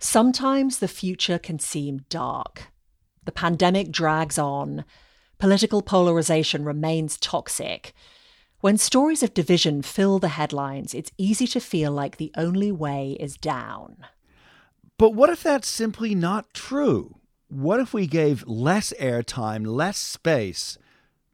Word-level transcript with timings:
Sometimes 0.00 0.78
the 0.78 0.88
future 0.88 1.38
can 1.38 1.58
seem 1.58 2.04
dark. 2.08 2.68
The 3.24 3.32
pandemic 3.32 3.90
drags 3.90 4.38
on. 4.38 4.84
Political 5.38 5.82
polarization 5.82 6.64
remains 6.64 7.16
toxic. 7.16 7.94
When 8.60 8.78
stories 8.78 9.22
of 9.22 9.34
division 9.34 9.82
fill 9.82 10.18
the 10.18 10.28
headlines, 10.28 10.94
it's 10.94 11.12
easy 11.18 11.46
to 11.48 11.60
feel 11.60 11.92
like 11.92 12.16
the 12.16 12.32
only 12.36 12.72
way 12.72 13.16
is 13.20 13.36
down. 13.36 14.06
But 14.96 15.10
what 15.10 15.30
if 15.30 15.42
that's 15.42 15.68
simply 15.68 16.14
not 16.14 16.54
true? 16.54 17.16
What 17.48 17.80
if 17.80 17.92
we 17.92 18.06
gave 18.06 18.46
less 18.46 18.92
airtime, 18.98 19.66
less 19.66 19.98
space 19.98 20.78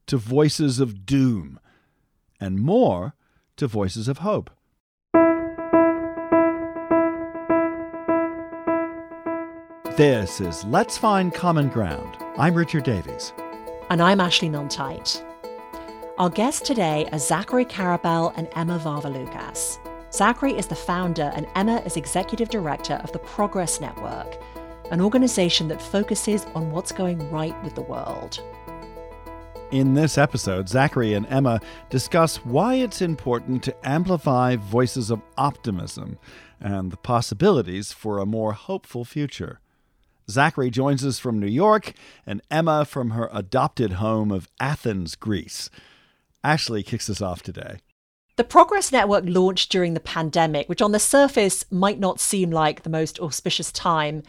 to 0.06 0.16
voices 0.16 0.80
of 0.80 1.06
doom, 1.06 1.61
and 2.40 2.58
more 2.58 3.14
to 3.56 3.66
voices 3.66 4.08
of 4.08 4.18
hope? 4.18 4.50
This 10.00 10.40
is 10.40 10.64
Let's 10.64 10.96
Find 10.96 11.30
Common 11.34 11.68
Ground. 11.68 12.16
I'm 12.38 12.54
Richard 12.54 12.84
Davies. 12.84 13.34
And 13.91 14.00
I'm 14.00 14.18
Ashley 14.18 14.48
milne 14.48 14.70
Our 16.16 16.30
guests 16.30 16.66
today 16.66 17.06
are 17.12 17.18
Zachary 17.18 17.66
Karabell 17.66 18.32
and 18.34 18.48
Emma 18.56 18.78
Varvaloucas. 18.78 19.78
Zachary 20.10 20.56
is 20.56 20.68
the 20.68 20.74
founder 20.74 21.30
and 21.34 21.46
Emma 21.55 21.82
is 21.84 21.98
executive 21.98 22.48
director 22.48 22.94
of 23.05 23.12
the 23.12 23.18
Progress 23.18 23.78
Network, 23.78 24.38
an 24.91 25.02
organization 25.02 25.68
that 25.68 25.82
focuses 25.82 26.46
on 26.55 26.70
what's 26.72 26.92
going 26.92 27.30
right 27.30 27.62
with 27.62 27.74
the 27.74 27.82
world. 27.82 28.42
In 29.70 29.92
this 29.92 30.16
episode, 30.16 30.70
Zachary 30.70 31.12
and 31.12 31.27
Emma 31.27 31.60
discuss 31.91 32.38
why 32.38 32.77
it's 32.77 33.02
important 33.02 33.62
to 33.64 33.86
amplify 33.86 34.56
voices 34.56 35.10
of 35.10 35.20
optimism 35.36 36.19
and 36.58 36.91
the 36.91 36.96
possibilities 36.96 37.92
for 37.92 38.19
a 38.19 38.24
more 38.24 38.55
hopeful 38.55 39.05
future. 39.05 39.60
Zachary 40.30 40.70
joins 40.70 41.05
us 41.05 41.19
from 41.19 41.39
New 41.39 41.47
York, 41.47 41.93
and 42.27 42.41
Emma 42.50 42.84
from 42.84 43.11
her 43.11 43.28
adopted 43.33 43.95
home 43.95 44.31
of 44.31 44.48
Athens, 44.59 45.14
Greece. 45.17 45.69
Ashley 46.42 46.83
kicks 46.83 47.11
us 47.11 47.20
off 47.20 47.42
today. 47.42 47.78
The 48.37 48.45
Progress 48.45 48.91
Network 48.91 49.25
launched 49.27 49.70
during 49.70 49.92
the 49.92 50.00
pandemic, 50.00 50.69
which 50.69 50.81
on 50.81 50.92
the 50.92 50.98
surface 50.98 51.64
might 51.70 51.98
not 51.98 52.20
seem 52.20 52.50
like 52.50 52.83
the 52.83 52.91
most 52.91 53.19
auspicious 53.20 53.70
time. 53.70 54.22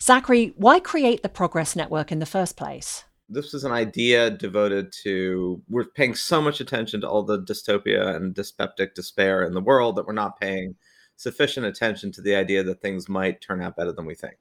Zachary, 0.00 0.52
why 0.56 0.78
create 0.78 1.22
the 1.22 1.28
Progress 1.28 1.74
Network 1.74 2.12
in 2.12 2.20
the 2.20 2.26
first 2.26 2.56
place? 2.56 3.04
This 3.28 3.52
was 3.52 3.64
an 3.64 3.72
idea 3.72 4.30
devoted 4.30 4.92
to, 5.02 5.60
we're 5.68 5.86
paying 5.86 6.14
so 6.14 6.40
much 6.40 6.60
attention 6.60 7.00
to 7.00 7.08
all 7.08 7.24
the 7.24 7.42
dystopia 7.42 8.14
and 8.14 8.34
dyspeptic 8.34 8.94
despair 8.94 9.42
in 9.42 9.52
the 9.52 9.60
world 9.60 9.96
that 9.96 10.06
we're 10.06 10.12
not 10.12 10.38
paying 10.38 10.76
sufficient 11.16 11.66
attention 11.66 12.12
to 12.12 12.20
the 12.20 12.36
idea 12.36 12.62
that 12.62 12.80
things 12.80 13.08
might 13.08 13.40
turn 13.40 13.60
out 13.60 13.74
better 13.74 13.90
than 13.90 14.06
we 14.06 14.14
think 14.14 14.36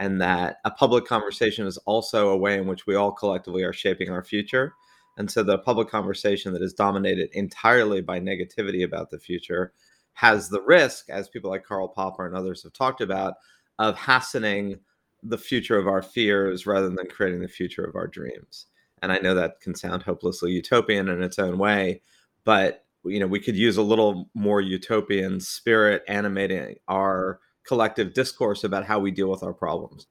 and 0.00 0.20
that 0.20 0.56
a 0.64 0.70
public 0.70 1.04
conversation 1.04 1.66
is 1.66 1.76
also 1.84 2.30
a 2.30 2.36
way 2.36 2.56
in 2.56 2.66
which 2.66 2.86
we 2.86 2.94
all 2.94 3.12
collectively 3.12 3.62
are 3.62 3.72
shaping 3.72 4.08
our 4.08 4.24
future. 4.24 4.72
And 5.18 5.30
so 5.30 5.42
the 5.42 5.58
public 5.58 5.88
conversation 5.88 6.54
that 6.54 6.62
is 6.62 6.72
dominated 6.72 7.28
entirely 7.34 8.00
by 8.00 8.18
negativity 8.18 8.82
about 8.82 9.10
the 9.10 9.18
future 9.18 9.74
has 10.14 10.48
the 10.48 10.62
risk, 10.62 11.10
as 11.10 11.28
people 11.28 11.50
like 11.50 11.64
Karl 11.64 11.86
Popper 11.86 12.26
and 12.26 12.34
others 12.34 12.62
have 12.62 12.72
talked 12.72 13.02
about, 13.02 13.34
of 13.78 13.94
hastening 13.96 14.80
the 15.22 15.38
future 15.38 15.76
of 15.76 15.86
our 15.86 16.00
fears 16.00 16.66
rather 16.66 16.88
than 16.88 17.06
creating 17.06 17.42
the 17.42 17.48
future 17.48 17.84
of 17.84 17.94
our 17.94 18.06
dreams. 18.06 18.66
And 19.02 19.12
I 19.12 19.18
know 19.18 19.34
that 19.34 19.60
can 19.60 19.74
sound 19.74 20.02
hopelessly 20.02 20.52
utopian 20.52 21.08
in 21.08 21.22
its 21.22 21.38
own 21.38 21.58
way, 21.58 22.00
but 22.44 22.86
you 23.04 23.20
know, 23.20 23.26
we 23.26 23.40
could 23.40 23.56
use 23.56 23.76
a 23.76 23.82
little 23.82 24.30
more 24.32 24.62
utopian 24.62 25.40
spirit 25.40 26.02
animating 26.08 26.76
our 26.88 27.40
collective 27.70 28.12
discourse 28.12 28.64
about 28.64 28.84
how 28.84 28.98
we 28.98 29.12
deal 29.12 29.30
with 29.30 29.44
our 29.44 29.52
problems. 29.52 30.08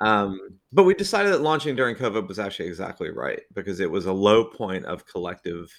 Um, 0.00 0.40
but 0.72 0.82
we 0.82 0.92
decided 0.92 1.32
that 1.32 1.40
launching 1.40 1.76
during 1.76 1.94
COVID 1.94 2.26
was 2.26 2.40
actually 2.40 2.66
exactly 2.66 3.10
right 3.10 3.42
because 3.54 3.78
it 3.78 3.88
was 3.88 4.06
a 4.06 4.12
low 4.12 4.44
point 4.44 4.84
of 4.86 5.06
collective 5.06 5.70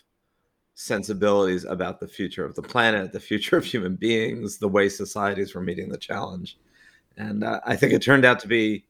sensibilities 0.76 1.66
about 1.66 2.00
the 2.00 2.08
future 2.08 2.46
of 2.46 2.56
the 2.56 2.62
planet, 2.62 3.12
the 3.12 3.20
future 3.20 3.58
of 3.58 3.66
human 3.66 3.98
beings, 3.98 4.58
the 4.58 4.70
way 4.70 4.88
societies 4.88 5.54
were 5.54 5.60
meeting 5.60 5.90
the 5.90 5.98
challenge. 5.98 6.58
And 7.18 7.44
uh, 7.44 7.60
I 7.66 7.76
think 7.76 7.92
it 7.92 8.02
turned 8.02 8.24
out 8.24 8.40
to 8.40 8.48
be, 8.48 8.86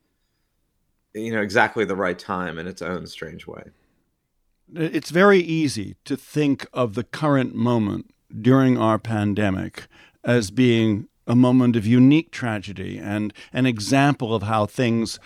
you 1.16 1.32
know, 1.32 1.42
exactly 1.42 1.86
the 1.86 1.96
right 1.96 2.20
time 2.20 2.60
in 2.60 2.68
its 2.68 2.84
own 2.84 3.08
strange 3.08 3.48
way. 3.48 3.64
It's 4.76 5.10
very 5.10 5.40
easy 5.40 5.96
to 6.06 6.16
think 6.16 6.68
of 6.72 6.94
the 6.94 7.04
current 7.04 7.56
moment 7.56 8.14
during 8.40 8.78
our 8.78 9.00
pandemic 9.00 9.88
as 10.24 10.52
being 10.52 11.08
a 11.28 11.36
moment 11.36 11.76
of 11.76 11.86
unique 11.86 12.32
tragedy 12.32 12.98
and 12.98 13.34
an 13.54 13.66
example 13.66 14.34
of 14.34 14.44
how 14.44 14.66
things 14.66 15.20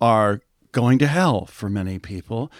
are 0.00 0.40
going 0.72 0.98
to 0.98 1.06
hell 1.06 1.46
for 1.46 1.68
many 1.68 1.98
people. 1.98 2.50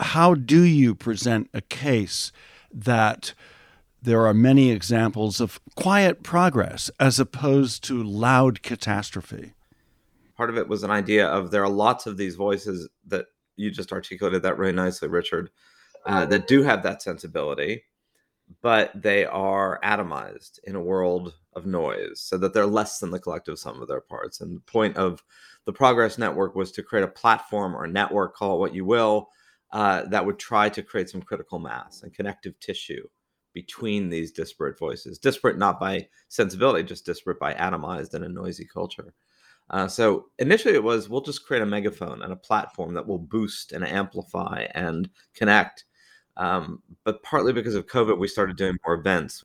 How 0.00 0.34
do 0.34 0.62
you 0.62 0.94
present 0.94 1.48
a 1.54 1.60
case 1.60 2.32
that 2.72 3.34
there 4.02 4.26
are 4.26 4.34
many 4.34 4.70
examples 4.70 5.40
of 5.40 5.60
quiet 5.76 6.22
progress 6.22 6.90
as 6.98 7.20
opposed 7.20 7.84
to 7.84 8.02
loud 8.02 8.62
catastrophe? 8.62 9.52
Part 10.36 10.50
of 10.50 10.56
it 10.56 10.68
was 10.68 10.82
an 10.82 10.90
idea 10.90 11.26
of 11.26 11.50
there 11.50 11.62
are 11.62 11.68
lots 11.68 12.06
of 12.06 12.16
these 12.16 12.34
voices 12.34 12.88
that 13.06 13.26
you 13.56 13.70
just 13.70 13.92
articulated 13.92 14.42
that 14.42 14.58
really 14.58 14.72
nicely, 14.72 15.08
Richard, 15.08 15.50
uh, 16.06 16.24
that 16.26 16.46
do 16.46 16.62
have 16.62 16.82
that 16.82 17.02
sensibility 17.02 17.82
but 18.62 18.90
they 18.94 19.24
are 19.24 19.78
atomized 19.82 20.58
in 20.64 20.76
a 20.76 20.80
world 20.80 21.34
of 21.54 21.66
noise 21.66 22.20
so 22.20 22.38
that 22.38 22.54
they're 22.54 22.66
less 22.66 22.98
than 22.98 23.10
the 23.10 23.18
collective 23.18 23.58
sum 23.58 23.80
of 23.80 23.88
their 23.88 24.00
parts. 24.00 24.40
And 24.40 24.56
the 24.56 24.60
point 24.62 24.96
of 24.96 25.22
the 25.64 25.72
Progress 25.72 26.18
Network 26.18 26.54
was 26.54 26.72
to 26.72 26.82
create 26.82 27.04
a 27.04 27.08
platform 27.08 27.74
or 27.74 27.86
network, 27.86 28.34
call 28.34 28.56
it 28.56 28.60
what 28.60 28.74
you 28.74 28.84
will, 28.84 29.28
uh, 29.72 30.04
that 30.06 30.24
would 30.24 30.38
try 30.38 30.68
to 30.68 30.82
create 30.82 31.10
some 31.10 31.22
critical 31.22 31.58
mass 31.58 32.02
and 32.02 32.14
connective 32.14 32.58
tissue 32.60 33.06
between 33.52 34.08
these 34.08 34.32
disparate 34.32 34.78
voices. 34.78 35.18
Disparate 35.18 35.58
not 35.58 35.80
by 35.80 36.08
sensibility, 36.28 36.84
just 36.84 37.06
disparate 37.06 37.40
by 37.40 37.54
atomized 37.54 38.14
in 38.14 38.22
a 38.22 38.28
noisy 38.28 38.64
culture. 38.64 39.14
Uh, 39.70 39.86
so 39.86 40.26
initially 40.38 40.74
it 40.74 40.82
was 40.82 41.08
we'll 41.08 41.20
just 41.20 41.46
create 41.46 41.62
a 41.62 41.66
megaphone 41.66 42.22
and 42.22 42.32
a 42.32 42.36
platform 42.36 42.94
that 42.94 43.06
will 43.06 43.18
boost 43.18 43.70
and 43.70 43.86
amplify 43.86 44.66
and 44.74 45.08
connect 45.34 45.84
um, 46.40 46.82
but 47.04 47.22
partly 47.22 47.52
because 47.52 47.74
of 47.74 47.86
COVID, 47.86 48.18
we 48.18 48.28
started 48.28 48.56
doing 48.56 48.78
more 48.84 48.94
events. 48.94 49.44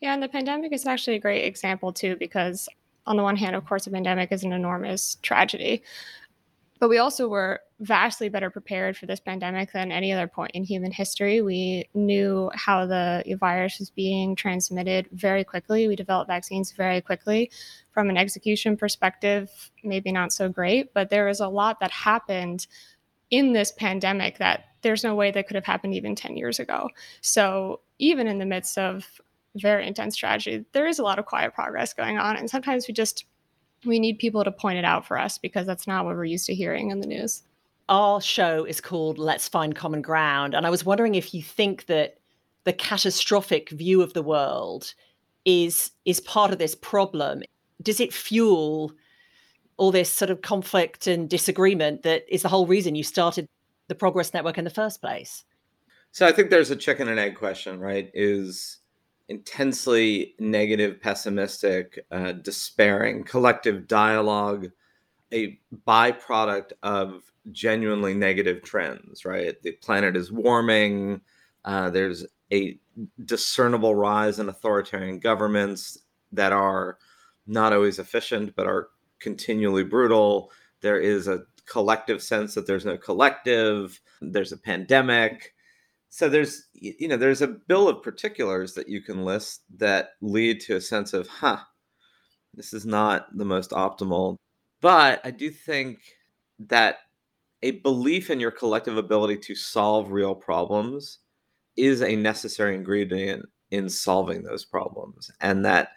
Yeah, 0.00 0.12
and 0.12 0.22
the 0.22 0.28
pandemic 0.28 0.72
is 0.72 0.86
actually 0.86 1.16
a 1.16 1.20
great 1.20 1.44
example 1.44 1.92
too, 1.92 2.16
because 2.16 2.68
on 3.06 3.16
the 3.16 3.22
one 3.22 3.36
hand, 3.36 3.56
of 3.56 3.64
course, 3.66 3.84
the 3.84 3.90
pandemic 3.90 4.32
is 4.32 4.44
an 4.44 4.52
enormous 4.52 5.16
tragedy. 5.22 5.82
But 6.78 6.90
we 6.90 6.98
also 6.98 7.26
were 7.28 7.60
vastly 7.80 8.28
better 8.28 8.50
prepared 8.50 8.98
for 8.98 9.06
this 9.06 9.20
pandemic 9.20 9.72
than 9.72 9.90
any 9.90 10.12
other 10.12 10.26
point 10.26 10.50
in 10.52 10.62
human 10.62 10.92
history. 10.92 11.40
We 11.40 11.88
knew 11.94 12.50
how 12.54 12.84
the 12.84 13.24
virus 13.40 13.78
was 13.78 13.88
being 13.88 14.36
transmitted 14.36 15.08
very 15.12 15.42
quickly. 15.42 15.88
We 15.88 15.96
developed 15.96 16.28
vaccines 16.28 16.72
very 16.72 17.00
quickly. 17.00 17.50
From 17.92 18.10
an 18.10 18.18
execution 18.18 18.76
perspective, 18.76 19.70
maybe 19.84 20.12
not 20.12 20.32
so 20.32 20.50
great, 20.50 20.92
but 20.92 21.08
there 21.08 21.24
was 21.24 21.40
a 21.40 21.48
lot 21.48 21.80
that 21.80 21.90
happened 21.90 22.66
in 23.30 23.54
this 23.54 23.72
pandemic 23.72 24.36
that 24.38 24.66
there's 24.82 25.02
no 25.02 25.14
way 25.14 25.30
that 25.30 25.46
could 25.46 25.54
have 25.54 25.64
happened 25.64 25.94
even 25.94 26.14
10 26.14 26.36
years 26.36 26.58
ago. 26.58 26.90
So 27.22 27.80
even 27.98 28.26
in 28.26 28.38
the 28.38 28.44
midst 28.44 28.76
of 28.76 29.20
very 29.60 29.86
intense 29.86 30.16
tragedy, 30.16 30.64
there 30.72 30.86
is 30.86 30.98
a 30.98 31.02
lot 31.02 31.18
of 31.18 31.26
quiet 31.26 31.54
progress 31.54 31.92
going 31.92 32.18
on. 32.18 32.36
And 32.36 32.48
sometimes 32.50 32.86
we 32.88 32.94
just 32.94 33.24
we 33.84 33.98
need 33.98 34.18
people 34.18 34.42
to 34.42 34.50
point 34.50 34.78
it 34.78 34.84
out 34.84 35.06
for 35.06 35.18
us 35.18 35.38
because 35.38 35.66
that's 35.66 35.86
not 35.86 36.04
what 36.04 36.16
we're 36.16 36.24
used 36.24 36.46
to 36.46 36.54
hearing 36.54 36.90
in 36.90 37.00
the 37.00 37.06
news. 37.06 37.42
Our 37.88 38.20
show 38.20 38.64
is 38.64 38.80
called 38.80 39.18
Let's 39.18 39.48
Find 39.48 39.74
Common 39.74 40.02
Ground. 40.02 40.54
And 40.54 40.66
I 40.66 40.70
was 40.70 40.84
wondering 40.84 41.14
if 41.14 41.32
you 41.32 41.42
think 41.42 41.86
that 41.86 42.18
the 42.64 42.72
catastrophic 42.72 43.70
view 43.70 44.02
of 44.02 44.12
the 44.12 44.22
world 44.22 44.92
is 45.44 45.92
is 46.04 46.20
part 46.20 46.52
of 46.52 46.58
this 46.58 46.74
problem. 46.74 47.42
Does 47.82 48.00
it 48.00 48.12
fuel 48.12 48.92
all 49.76 49.92
this 49.92 50.10
sort 50.10 50.30
of 50.30 50.42
conflict 50.42 51.06
and 51.06 51.28
disagreement 51.28 52.02
that 52.02 52.24
is 52.28 52.42
the 52.42 52.48
whole 52.48 52.66
reason 52.66 52.94
you 52.94 53.04
started 53.04 53.46
the 53.88 53.94
Progress 53.94 54.34
Network 54.34 54.58
in 54.58 54.64
the 54.64 54.70
first 54.70 55.00
place? 55.00 55.44
So 56.10 56.26
I 56.26 56.32
think 56.32 56.50
there's 56.50 56.70
a 56.70 56.76
chicken 56.76 57.08
and 57.08 57.20
egg 57.20 57.36
question, 57.36 57.78
right? 57.78 58.10
Is 58.14 58.78
intensely 59.28 60.34
negative, 60.38 61.00
pessimistic, 61.00 62.04
uh, 62.10 62.32
despairing 62.32 63.24
collective 63.24 63.88
dialogue 63.88 64.68
a 65.32 65.58
byproduct 65.86 66.72
of 66.82 67.22
genuinely 67.52 68.14
negative 68.14 68.62
trends, 68.62 69.24
right? 69.24 69.60
The 69.62 69.72
planet 69.72 70.16
is 70.16 70.32
warming. 70.32 71.20
Uh, 71.64 71.90
there's 71.90 72.24
a 72.52 72.78
discernible 73.24 73.94
rise 73.94 74.38
in 74.38 74.48
authoritarian 74.48 75.18
governments 75.18 75.98
that 76.32 76.52
are 76.52 76.98
not 77.46 77.72
always 77.72 77.98
efficient, 77.98 78.54
but 78.56 78.66
are 78.66 78.88
continually 79.18 79.84
brutal. 79.84 80.50
There 80.80 81.00
is 81.00 81.28
a 81.28 81.42
collective 81.66 82.22
sense 82.22 82.54
that 82.54 82.66
there's 82.66 82.84
no 82.84 82.96
collective. 82.96 84.00
There's 84.20 84.52
a 84.52 84.56
pandemic. 84.56 85.54
So 86.08 86.28
there's 86.28 86.64
you 86.74 87.08
know 87.08 87.16
there's 87.16 87.42
a 87.42 87.48
bill 87.48 87.88
of 87.88 88.02
particulars 88.02 88.74
that 88.74 88.88
you 88.88 89.02
can 89.02 89.24
list 89.24 89.62
that 89.76 90.10
lead 90.22 90.60
to 90.62 90.76
a 90.76 90.80
sense 90.80 91.12
of 91.12 91.28
huh 91.28 91.58
this 92.54 92.72
is 92.72 92.86
not 92.86 93.26
the 93.36 93.44
most 93.44 93.70
optimal 93.70 94.36
But 94.80 95.20
I 95.24 95.30
do 95.30 95.50
think 95.50 95.98
that 96.58 96.98
a 97.62 97.72
belief 97.72 98.30
in 98.30 98.40
your 98.40 98.50
collective 98.50 98.96
ability 98.96 99.38
to 99.38 99.54
solve 99.54 100.10
real 100.12 100.34
problems 100.34 101.18
is 101.76 102.02
a 102.02 102.16
necessary 102.16 102.74
ingredient 102.74 103.46
in 103.70 103.88
solving 103.88 104.42
those 104.42 104.64
problems. 104.64 105.30
And 105.40 105.64
that 105.64 105.90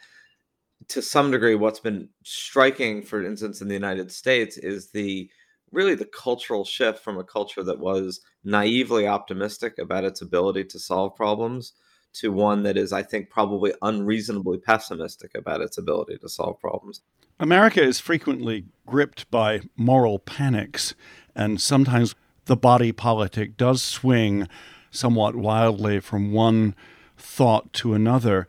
to 0.89 1.01
some 1.01 1.31
degree, 1.31 1.56
what's 1.56 1.79
been 1.79 2.09
striking, 2.23 3.03
for 3.03 3.23
instance, 3.23 3.61
in 3.61 3.67
the 3.67 3.73
United 3.73 4.11
States 4.11 4.57
is 4.57 4.91
the 4.91 5.29
really 5.71 5.95
the 5.95 6.06
cultural 6.06 6.66
shift 6.66 7.00
from 7.00 7.18
a 7.18 7.24
culture 7.24 7.63
that 7.63 7.80
was 7.80 8.21
naively 8.44 9.07
optimistic 9.07 9.77
about 9.77 10.04
its 10.04 10.21
ability 10.21 10.63
to 10.66 10.80
solve 10.80 11.16
problems 11.16 11.74
to 12.13 12.31
one 12.31 12.63
that 12.63 12.77
is, 12.77 12.92
I 12.92 13.04
think, 13.04 13.30
probably 13.30 13.74
unreasonably 13.81 14.57
pessimistic 14.57 15.36
about 15.36 15.62
its 15.62 15.77
ability 15.77 16.18
to 16.18 16.30
solve 16.30 16.60
problems. 16.60 17.01
America 17.39 17.81
is 17.81 18.00
frequently 18.00 18.66
gripped 18.86 19.30
by 19.31 19.62
moral 19.77 20.19
panics, 20.19 20.95
and 21.36 21.62
sometimes 21.62 22.16
the 22.45 22.57
body 22.57 22.92
politic 22.92 23.56
does 23.57 23.81
swing 23.81 24.48
somewhat 24.92 25.36
wildly 25.36 26.00
from 26.00 26.31
one 26.31 26.75
thought 27.16 27.71
to 27.74 27.94
another. 27.94 28.48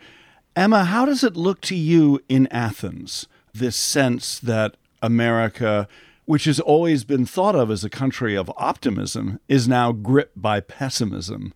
Emma, 0.57 0.85
how 0.85 1.05
does 1.05 1.23
it 1.23 1.37
look 1.37 1.61
to 1.61 1.77
you 1.77 2.21
in 2.29 2.47
Athens, 2.49 3.29
this 3.53 3.77
sense 3.77 4.39
that 4.39 4.77
America, 5.03 5.87
which 6.31 6.45
has 6.45 6.61
always 6.61 7.03
been 7.03 7.27
thought 7.27 7.57
of 7.57 7.73
as 7.73 7.83
a 7.83 7.91
country 7.91 8.37
of 8.37 8.49
optimism, 8.57 9.41
is 9.49 9.67
now 9.67 9.91
gripped 9.91 10.41
by 10.41 10.61
pessimism? 10.61 11.53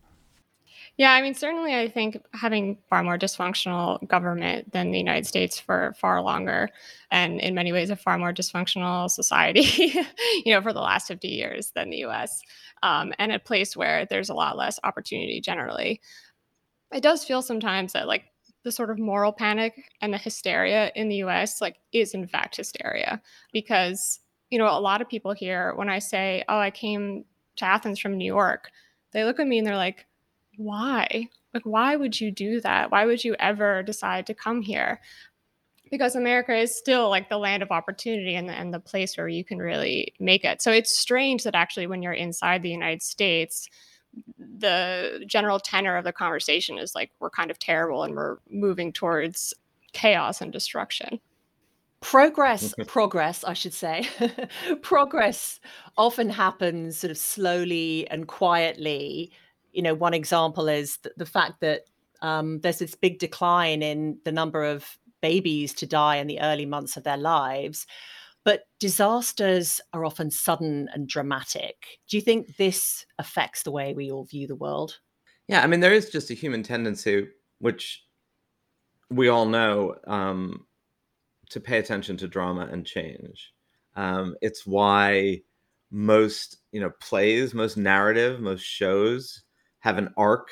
Yeah, 0.97 1.13
I 1.13 1.23
mean, 1.23 1.35
certainly, 1.35 1.77
I 1.77 1.89
think 1.89 2.21
having 2.33 2.79
far 2.91 3.05
more 3.05 3.17
dysfunctional 3.17 4.05
government 4.09 4.73
than 4.73 4.91
the 4.91 4.99
United 4.99 5.29
States 5.29 5.61
for 5.61 5.95
far 6.01 6.21
longer, 6.23 6.71
and 7.13 7.41
in 7.41 7.55
many 7.55 7.71
ways, 7.71 7.89
a 7.91 7.95
far 7.95 8.19
more 8.19 8.33
dysfunctional 8.35 9.09
society, 9.09 9.63
you 10.45 10.53
know, 10.53 10.61
for 10.61 10.73
the 10.73 10.81
last 10.81 11.07
50 11.07 11.29
years 11.29 11.71
than 11.77 11.91
the 11.91 11.99
US, 12.07 12.43
um, 12.83 13.13
and 13.21 13.31
a 13.31 13.39
place 13.39 13.77
where 13.77 14.07
there's 14.07 14.29
a 14.29 14.35
lot 14.35 14.57
less 14.57 14.81
opportunity 14.83 15.41
generally. 15.41 16.01
It 16.93 17.05
does 17.05 17.25
feel 17.25 17.43
sometimes 17.43 17.93
that, 17.93 18.09
like, 18.09 18.25
the 18.65 18.73
sort 18.73 18.91
of 18.91 18.99
moral 18.99 19.33
panic 19.33 19.75
and 20.01 20.13
the 20.13 20.19
hysteria 20.19 20.91
in 20.97 21.09
the 21.09 21.23
US, 21.23 21.61
like, 21.61 21.77
is 21.93 22.13
in 22.13 22.27
fact 22.27 22.57
hysteria 22.57 23.23
because, 23.53 24.19
you 24.55 24.59
know, 24.59 24.69
a 24.69 24.79
lot 24.79 25.03
of 25.03 25.09
people 25.09 25.33
here, 25.33 25.73
when 25.75 25.89
I 25.89 25.99
say, 25.99 26.45
oh, 26.49 26.61
I 26.61 26.71
came 26.71 27.25
to 27.57 27.65
Athens 27.65 27.99
from 27.99 28.17
New 28.17 28.25
York, 28.25 28.71
they 29.11 29.25
look 29.25 29.41
at 29.41 29.49
me 29.49 29.59
and 29.59 29.67
they're 29.67 29.77
like, 29.77 30.07
why? 30.59 31.29
Like, 31.53 31.65
why 31.65 31.97
would 31.97 32.21
you 32.21 32.31
do 32.31 32.61
that? 32.61 32.93
Why 32.93 33.05
would 33.05 33.25
you 33.25 33.35
ever 33.41 33.83
decide 33.83 34.29
to 34.29 34.33
come 34.35 34.63
here? 34.63 35.01
Because 35.91 36.15
America 36.15 36.55
is 36.57 36.73
still 36.73 37.09
like 37.09 37.29
the 37.29 37.37
land 37.37 37.65
of 37.65 37.73
opportunity 37.73 38.37
and 38.37 38.49
the, 38.49 38.53
and 38.53 38.73
the 38.73 38.79
place 38.79 39.17
where 39.17 39.27
you 39.27 39.43
can 39.43 39.59
really 39.59 40.15
make 40.21 40.45
it. 40.45 40.63
So 40.63 40.71
it's 40.71 40.97
strange 40.97 41.43
that 41.43 41.57
actually, 41.57 41.89
when 41.89 42.01
you're 42.01 42.13
inside 42.13 42.63
the 42.63 42.71
United 42.71 43.03
States, 43.03 43.69
the 44.39 45.25
general 45.27 45.59
tenor 45.59 45.97
of 45.97 46.05
the 46.05 46.13
conversation 46.13 46.79
is 46.79 46.95
like, 46.95 47.11
we're 47.19 47.29
kind 47.29 47.51
of 47.51 47.59
terrible 47.59 48.05
and 48.05 48.15
we're 48.15 48.37
moving 48.49 48.93
towards 48.93 49.53
chaos 49.93 50.41
and 50.41 50.53
destruction 50.53 51.19
progress 52.05 52.75
progress 52.87 53.43
i 53.45 53.53
should 53.53 53.75
say 53.75 54.07
progress 54.83 55.59
often 55.97 56.29
happens 56.29 56.99
sort 56.99 57.11
of 57.11 57.19
slowly 57.19 58.07
and 58.11 58.29
quietly 58.29 59.33
you 59.75 59.83
know, 59.83 59.95
one 59.95 60.15
example 60.15 60.69
is 60.69 60.97
the, 60.99 61.13
the 61.17 61.27
fact 61.27 61.61
that 61.61 61.83
um, 62.23 62.61
there's 62.61 62.79
this 62.79 62.95
big 62.95 63.19
decline 63.19 63.83
in 63.83 64.19
the 64.25 64.33
number 64.33 64.63
of 64.63 64.87
babies 65.21 65.75
to 65.75 65.87
die 65.87 66.17
in 66.17 66.27
the 66.27 66.41
early 66.41 66.65
months 66.65 66.97
of 66.97 67.05
their 67.05 67.17
lives. 67.17 67.87
But 68.45 68.63
disasters 68.79 69.81
are 69.93 70.05
often 70.05 70.31
sudden 70.31 70.89
and 70.93 71.09
dramatic. 71.09 71.99
Do 72.09 72.17
you 72.17 72.21
think 72.21 72.57
this 72.57 73.05
affects 73.19 73.63
the 73.63 73.73
way 73.73 73.95
we 73.95 74.11
all 74.11 74.25
view 74.25 74.47
the 74.47 74.55
world? 74.55 74.99
Yeah, 75.49 75.63
I 75.63 75.67
mean, 75.67 75.81
there 75.81 75.93
is 75.93 76.11
just 76.11 76.31
a 76.31 76.35
human 76.35 76.63
tendency, 76.63 77.29
which 77.59 78.05
we 79.11 79.29
all 79.29 79.47
know, 79.47 79.97
um, 80.07 80.67
to 81.51 81.61
pay 81.61 81.79
attention 81.79 82.17
to 82.19 82.29
drama 82.29 82.69
and 82.71 82.87
change. 82.87 83.53
Um, 83.97 84.37
it's 84.41 84.67
why 84.67 85.43
most, 85.91 86.59
you 86.73 86.81
know, 86.81 86.91
plays, 87.01 87.55
most 87.55 87.77
narrative, 87.77 88.41
most 88.41 88.63
shows 88.63 89.43
have 89.81 89.99
an 89.99 90.13
arc. 90.17 90.49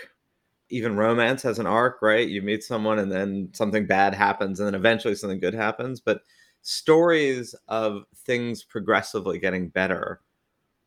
Even 0.70 0.96
romance 0.96 1.42
has 1.42 1.58
an 1.58 1.66
arc, 1.66 2.00
right? 2.00 2.28
You 2.28 2.42
meet 2.42 2.62
someone 2.62 2.98
and 2.98 3.10
then 3.10 3.50
something 3.52 3.86
bad 3.86 4.14
happens 4.14 4.60
and 4.60 4.66
then 4.66 4.74
eventually 4.74 5.14
something 5.14 5.40
good 5.40 5.54
happens. 5.54 6.00
But 6.00 6.22
stories 6.62 7.54
of 7.68 8.04
things 8.24 8.62
progressively 8.62 9.38
getting 9.38 9.68
better 9.68 10.20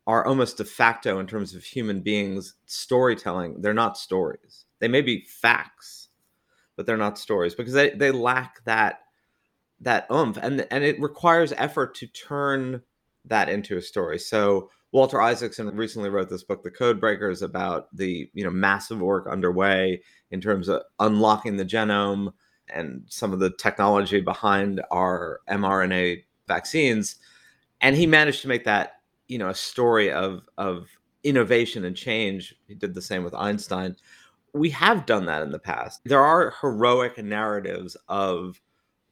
are 0.07 0.25
almost 0.25 0.57
de 0.57 0.65
facto 0.65 1.19
in 1.19 1.27
terms 1.27 1.53
of 1.53 1.63
human 1.63 2.01
beings 2.01 2.55
storytelling. 2.65 3.61
They're 3.61 3.73
not 3.73 3.97
stories. 3.97 4.65
They 4.79 4.87
may 4.87 5.01
be 5.01 5.25
facts, 5.25 6.09
but 6.75 6.85
they're 6.85 6.97
not 6.97 7.17
stories 7.17 7.55
because 7.55 7.73
they, 7.73 7.89
they 7.91 8.11
lack 8.11 8.63
that 8.65 8.99
that 9.81 10.07
oomph 10.11 10.37
and 10.41 10.65
and 10.71 10.83
it 10.83 10.99
requires 11.01 11.53
effort 11.57 11.95
to 11.95 12.07
turn 12.07 12.81
that 13.25 13.49
into 13.49 13.77
a 13.77 13.81
story. 13.81 14.19
So 14.19 14.69
Walter 14.91 15.21
Isaacson 15.21 15.75
recently 15.75 16.09
wrote 16.09 16.29
this 16.29 16.43
book, 16.43 16.63
The 16.63 16.71
Code 16.71 16.99
Breakers, 16.99 17.41
about 17.41 17.93
the 17.95 18.29
you 18.33 18.43
know 18.43 18.49
massive 18.49 18.99
work 18.99 19.27
underway 19.29 20.01
in 20.31 20.41
terms 20.41 20.69
of 20.69 20.83
unlocking 20.99 21.57
the 21.57 21.65
genome 21.65 22.31
and 22.73 23.03
some 23.07 23.33
of 23.33 23.39
the 23.39 23.51
technology 23.51 24.21
behind 24.21 24.81
our 24.91 25.41
mRNA 25.49 26.23
vaccines. 26.47 27.17
And 27.81 27.95
he 27.95 28.07
managed 28.07 28.41
to 28.43 28.47
make 28.47 28.63
that 28.65 28.93
you 29.27 29.37
know 29.37 29.49
a 29.49 29.55
story 29.55 30.11
of 30.11 30.43
of 30.57 30.87
innovation 31.23 31.83
and 31.85 31.97
change. 31.97 32.55
He 32.67 32.75
did 32.75 32.93
the 32.93 33.01
same 33.01 33.23
with 33.23 33.33
Einstein. 33.33 33.95
We 34.53 34.69
have 34.69 35.05
done 35.05 35.25
that 35.25 35.41
in 35.41 35.51
the 35.51 35.59
past. 35.59 35.99
There 36.05 36.23
are 36.23 36.53
heroic 36.61 37.17
narratives 37.17 37.97
of 38.07 38.61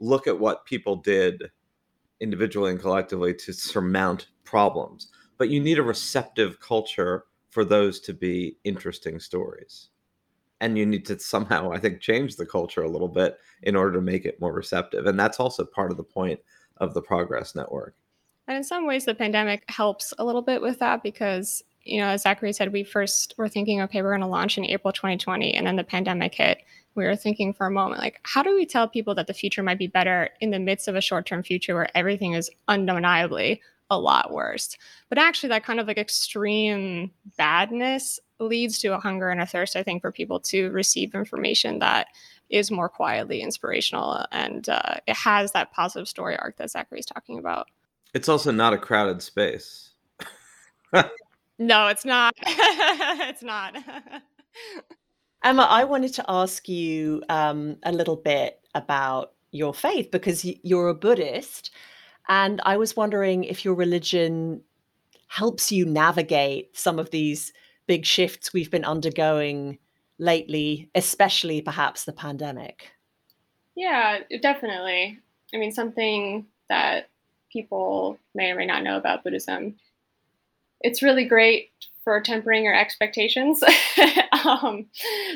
look 0.03 0.27
at 0.27 0.39
what 0.39 0.65
people 0.65 0.95
did 0.97 1.43
individually 2.19 2.71
and 2.71 2.79
collectively 2.79 3.33
to 3.33 3.53
surmount 3.53 4.27
problems 4.43 5.09
but 5.37 5.49
you 5.49 5.59
need 5.59 5.79
a 5.79 5.83
receptive 5.83 6.59
culture 6.59 7.25
for 7.49 7.65
those 7.65 7.99
to 8.01 8.13
be 8.13 8.57
interesting 8.63 9.19
stories. 9.19 9.89
And 10.61 10.77
you 10.77 10.85
need 10.85 11.05
to 11.07 11.19
somehow, 11.19 11.71
I 11.71 11.79
think, 11.79 11.99
change 11.99 12.35
the 12.35 12.45
culture 12.45 12.83
a 12.83 12.89
little 12.89 13.09
bit 13.09 13.37
in 13.63 13.75
order 13.75 13.91
to 13.93 14.01
make 14.01 14.25
it 14.25 14.39
more 14.39 14.53
receptive. 14.53 15.05
And 15.05 15.19
that's 15.19 15.39
also 15.39 15.65
part 15.65 15.91
of 15.91 15.97
the 15.97 16.03
point 16.03 16.39
of 16.77 16.93
the 16.93 17.01
Progress 17.01 17.55
Network. 17.55 17.95
And 18.47 18.57
in 18.57 18.63
some 18.63 18.87
ways, 18.87 19.05
the 19.05 19.15
pandemic 19.15 19.63
helps 19.69 20.13
a 20.17 20.23
little 20.23 20.41
bit 20.41 20.61
with 20.61 20.79
that 20.79 21.03
because, 21.03 21.63
you 21.83 21.99
know, 21.99 22.07
as 22.07 22.23
Zachary 22.23 22.53
said, 22.53 22.71
we 22.71 22.83
first 22.83 23.33
were 23.37 23.49
thinking, 23.49 23.81
okay, 23.81 24.01
we're 24.01 24.11
going 24.11 24.21
to 24.21 24.27
launch 24.27 24.57
in 24.57 24.65
April 24.65 24.93
2020, 24.93 25.53
and 25.53 25.67
then 25.67 25.75
the 25.75 25.83
pandemic 25.83 26.35
hit. 26.35 26.59
We 26.95 27.05
were 27.05 27.15
thinking 27.15 27.53
for 27.53 27.65
a 27.65 27.71
moment, 27.71 28.01
like, 28.01 28.19
how 28.23 28.43
do 28.43 28.53
we 28.53 28.65
tell 28.65 28.87
people 28.87 29.15
that 29.15 29.27
the 29.27 29.33
future 29.33 29.63
might 29.63 29.79
be 29.79 29.87
better 29.87 30.29
in 30.39 30.51
the 30.51 30.59
midst 30.59 30.87
of 30.87 30.95
a 30.95 31.01
short 31.01 31.25
term 31.25 31.43
future 31.43 31.73
where 31.73 31.95
everything 31.97 32.33
is 32.33 32.51
undeniably 32.67 33.61
a 33.89 33.99
lot 33.99 34.31
worse. 34.31 34.77
But 35.09 35.17
actually, 35.17 35.49
that 35.49 35.65
kind 35.65 35.79
of 35.79 35.87
like 35.87 35.97
extreme 35.97 37.11
badness 37.37 38.19
leads 38.39 38.79
to 38.79 38.89
a 38.89 38.99
hunger 38.99 39.29
and 39.29 39.41
a 39.41 39.45
thirst, 39.45 39.75
I 39.75 39.83
think, 39.83 40.01
for 40.01 40.11
people 40.11 40.39
to 40.41 40.69
receive 40.71 41.15
information 41.15 41.79
that 41.79 42.07
is 42.49 42.71
more 42.71 42.89
quietly 42.89 43.41
inspirational 43.41 44.25
and 44.31 44.69
uh, 44.69 44.95
it 45.07 45.15
has 45.15 45.53
that 45.53 45.71
positive 45.71 46.07
story 46.07 46.37
arc 46.37 46.57
that 46.57 46.69
Zachary's 46.69 47.05
talking 47.05 47.39
about. 47.39 47.67
It's 48.13 48.29
also 48.29 48.51
not 48.51 48.73
a 48.73 48.77
crowded 48.77 49.21
space. 49.23 49.91
no, 51.59 51.87
it's 51.87 52.05
not. 52.05 52.33
it's 52.41 53.43
not. 53.43 53.75
Emma, 55.43 55.67
I 55.69 55.83
wanted 55.83 56.13
to 56.15 56.25
ask 56.27 56.69
you 56.69 57.23
um, 57.29 57.77
a 57.83 57.91
little 57.91 58.15
bit 58.15 58.59
about 58.75 59.33
your 59.51 59.73
faith 59.73 60.09
because 60.11 60.45
you're 60.63 60.87
a 60.87 60.95
Buddhist 60.95 61.71
and 62.27 62.61
I 62.63 62.77
was 62.77 62.95
wondering 62.95 63.43
if 63.43 63.65
your 63.65 63.75
religion 63.75 64.61
helps 65.27 65.71
you 65.71 65.85
navigate 65.85 66.77
some 66.77 66.99
of 66.99 67.09
these 67.09 67.51
big 67.87 68.05
shifts 68.05 68.53
we've 68.53 68.71
been 68.71 68.85
undergoing 68.85 69.77
lately, 70.19 70.89
especially 70.95 71.61
perhaps 71.61 72.05
the 72.05 72.13
pandemic. 72.13 72.91
Yeah, 73.75 74.19
definitely. 74.41 75.19
I 75.53 75.57
mean, 75.57 75.71
something 75.71 76.45
that 76.69 77.09
people 77.51 78.17
may 78.33 78.51
or 78.51 78.55
may 78.55 78.65
not 78.65 78.83
know 78.83 78.97
about 78.97 79.23
Buddhism. 79.23 79.75
It's 80.83 81.01
really 81.01 81.25
great 81.25 81.71
for 82.03 82.21
tempering 82.21 82.65
your 82.65 82.75
expectations. 82.75 83.63
um, 84.45 84.85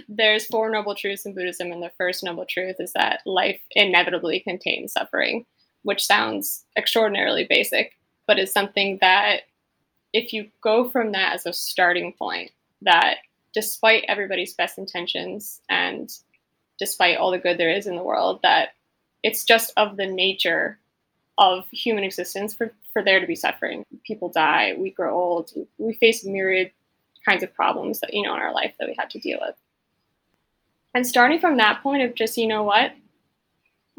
there's 0.10 0.46
four 0.46 0.70
noble 0.70 0.94
truths 0.94 1.26
in 1.26 1.34
Buddhism, 1.34 1.72
and 1.72 1.82
the 1.82 1.92
first 1.98 2.24
noble 2.24 2.46
truth 2.46 2.76
is 2.80 2.92
that 2.94 3.22
life 3.26 3.62
inevitably 3.76 4.42
contains 4.42 4.94
suffering 4.94 5.46
which 5.88 6.06
sounds 6.06 6.66
extraordinarily 6.78 7.46
basic, 7.46 7.94
but 8.28 8.38
is 8.38 8.52
something 8.52 8.98
that 9.00 9.44
if 10.12 10.34
you 10.34 10.50
go 10.62 10.90
from 10.90 11.14
that 11.14 11.34
as 11.34 11.46
a 11.46 11.54
starting 11.54 12.12
point, 12.12 12.52
that 12.82 13.20
despite 13.54 14.04
everybody's 14.10 14.54
best 14.54 14.78
intentions 14.78 15.62
and 15.70 16.12
despite 16.78 17.18
all 17.18 17.32
the 17.32 17.38
good 17.38 17.58
there 17.58 17.72
is 17.72 17.88
in 17.88 17.96
the 17.96 18.04
world, 18.04 18.42
that 18.44 18.72
it's 19.24 19.46
just 19.46 19.72
of 19.78 19.96
the 19.96 20.06
nature 20.06 20.78
of 21.38 21.66
human 21.72 22.04
existence 22.04 22.54
for, 22.54 22.74
for 22.98 23.04
there 23.04 23.20
to 23.20 23.28
be 23.28 23.36
suffering. 23.36 23.86
People 24.04 24.30
die, 24.30 24.74
we 24.76 24.90
grow 24.90 25.16
old, 25.16 25.52
we 25.78 25.94
face 25.94 26.26
myriad 26.26 26.72
kinds 27.24 27.44
of 27.44 27.54
problems 27.54 28.00
that, 28.00 28.12
you 28.12 28.24
know, 28.24 28.34
in 28.34 28.42
our 28.42 28.52
life 28.52 28.74
that 28.80 28.88
we 28.88 28.96
had 28.98 29.12
to 29.12 29.20
deal 29.20 29.38
with. 29.40 29.54
And 30.96 31.06
starting 31.06 31.40
from 31.40 31.58
that 31.58 31.84
point 31.84 32.02
of 32.02 32.16
just, 32.16 32.38
you 32.38 32.48
know 32.48 32.64
what, 32.64 32.94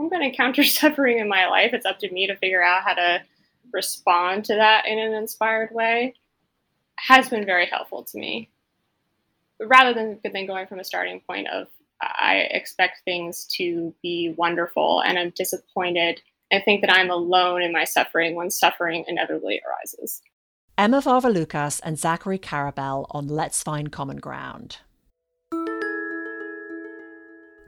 I'm 0.00 0.08
going 0.08 0.20
to 0.22 0.28
encounter 0.28 0.64
suffering 0.64 1.20
in 1.20 1.28
my 1.28 1.46
life. 1.46 1.72
It's 1.72 1.86
up 1.86 2.00
to 2.00 2.10
me 2.10 2.26
to 2.26 2.34
figure 2.38 2.60
out 2.60 2.82
how 2.82 2.94
to 2.94 3.22
respond 3.72 4.44
to 4.46 4.56
that 4.56 4.88
in 4.88 4.98
an 4.98 5.12
inspired 5.12 5.72
way 5.72 6.14
has 6.96 7.28
been 7.28 7.46
very 7.46 7.66
helpful 7.66 8.02
to 8.02 8.18
me. 8.18 8.50
Rather 9.60 9.94
than, 9.94 10.18
than 10.24 10.46
going 10.46 10.66
from 10.66 10.80
a 10.80 10.84
starting 10.84 11.20
point 11.20 11.46
of, 11.50 11.68
I 12.00 12.48
expect 12.50 13.02
things 13.04 13.46
to 13.58 13.94
be 14.02 14.34
wonderful 14.36 15.02
and 15.02 15.16
I'm 15.16 15.30
disappointed 15.30 16.20
and 16.50 16.62
think 16.64 16.80
that 16.80 16.92
I'm 16.92 17.10
alone 17.10 17.62
in 17.62 17.72
my 17.72 17.84
suffering 17.84 18.34
when 18.34 18.50
suffering 18.50 19.04
inevitably 19.06 19.60
arises. 19.66 20.22
Emma 20.76 21.00
Varvaloucas 21.00 21.80
and 21.82 21.98
Zachary 21.98 22.38
Karabell 22.38 23.06
on 23.10 23.26
Let's 23.26 23.62
Find 23.62 23.90
Common 23.90 24.18
Ground. 24.18 24.78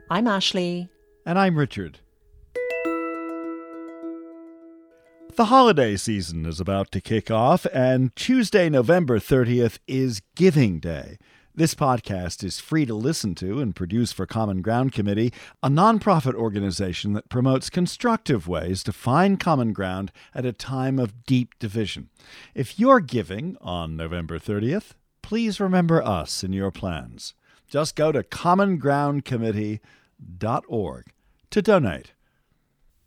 I'm 0.09 0.27
Ashley. 0.27 0.89
And 1.25 1.37
I'm 1.37 1.57
Richard. 1.57 1.99
The 5.35 5.45
holiday 5.45 5.95
season 5.95 6.45
is 6.45 6.59
about 6.59 6.91
to 6.91 6.99
kick 6.99 7.31
off, 7.31 7.65
and 7.73 8.13
Tuesday, 8.17 8.69
November 8.69 9.17
30th 9.17 9.79
is 9.87 10.21
Giving 10.35 10.79
Day. 10.79 11.17
This 11.53 11.75
podcast 11.75 12.45
is 12.45 12.61
free 12.61 12.85
to 12.85 12.93
listen 12.93 13.35
to 13.35 13.59
and 13.59 13.75
produce 13.75 14.13
for 14.13 14.25
Common 14.25 14.61
Ground 14.61 14.93
Committee, 14.93 15.33
a 15.61 15.67
nonprofit 15.67 16.33
organization 16.33 17.11
that 17.11 17.27
promotes 17.27 17.69
constructive 17.69 18.47
ways 18.47 18.83
to 18.83 18.93
find 18.93 19.37
common 19.37 19.73
ground 19.73 20.13
at 20.33 20.45
a 20.45 20.53
time 20.53 20.97
of 20.97 21.25
deep 21.25 21.59
division. 21.59 22.07
If 22.55 22.79
you're 22.79 23.01
giving 23.01 23.57
on 23.59 23.97
November 23.97 24.39
30th, 24.39 24.91
please 25.21 25.59
remember 25.59 26.01
us 26.01 26.41
in 26.41 26.53
your 26.53 26.71
plans. 26.71 27.33
Just 27.67 27.97
go 27.97 28.13
to 28.13 28.23
commongroundcommittee.org 28.23 31.03
to 31.49 31.61
donate. 31.61 32.13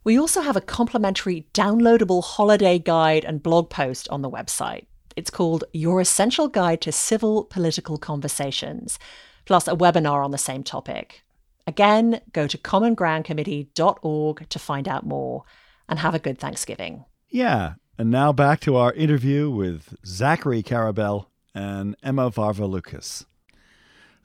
We 0.04 0.18
also 0.18 0.42
have 0.42 0.56
a 0.56 0.60
complimentary 0.60 1.46
downloadable 1.54 2.22
holiday 2.22 2.78
guide 2.78 3.24
and 3.24 3.42
blog 3.42 3.70
post 3.70 4.06
on 4.10 4.20
the 4.20 4.30
website. 4.30 4.84
It's 5.16 5.30
called 5.30 5.64
Your 5.72 6.00
Essential 6.00 6.48
Guide 6.48 6.80
to 6.82 6.92
Civil 6.92 7.44
Political 7.44 7.98
Conversations, 7.98 8.98
plus 9.44 9.68
a 9.68 9.76
webinar 9.76 10.24
on 10.24 10.30
the 10.30 10.38
same 10.38 10.62
topic. 10.62 11.22
Again, 11.66 12.20
go 12.32 12.46
to 12.46 12.58
commongroundcommittee.org 12.58 14.48
to 14.48 14.58
find 14.58 14.88
out 14.88 15.06
more 15.06 15.44
and 15.88 15.98
have 15.98 16.14
a 16.14 16.18
good 16.18 16.38
Thanksgiving. 16.38 17.04
Yeah. 17.28 17.74
And 17.96 18.10
now 18.10 18.32
back 18.32 18.60
to 18.60 18.76
our 18.76 18.92
interview 18.92 19.50
with 19.50 19.96
Zachary 20.04 20.62
Karabell 20.62 21.26
and 21.54 21.96
Emma 22.02 22.30
Varvaloucas. 22.30 23.24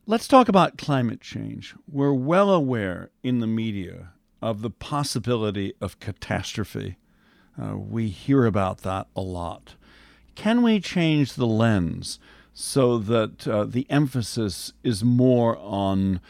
Let's 0.07 0.27
talk 0.27 0.49
about 0.49 0.79
climate 0.79 1.21
change. 1.21 1.75
We're 1.87 2.13
well 2.13 2.49
aware 2.49 3.11
in 3.21 3.39
the 3.39 3.47
media 3.47 4.13
of 4.41 4.61
the 4.61 4.71
possibility 4.71 5.73
of 5.79 5.99
catastrophe. 5.99 6.97
Uh, 7.61 7.77
we 7.77 8.07
hear 8.07 8.45
about 8.45 8.79
that 8.79 9.07
a 9.15 9.21
lot. 9.21 9.75
Can 10.39 10.61
we 10.61 10.79
change 10.79 11.33
the 11.33 11.45
lens 11.45 12.17
so 12.53 12.97
that 12.97 13.45
uh, 13.45 13.65
the 13.65 13.85
emphasis 13.89 14.71
is 14.85 15.03
more 15.03 15.57
on 15.57 16.21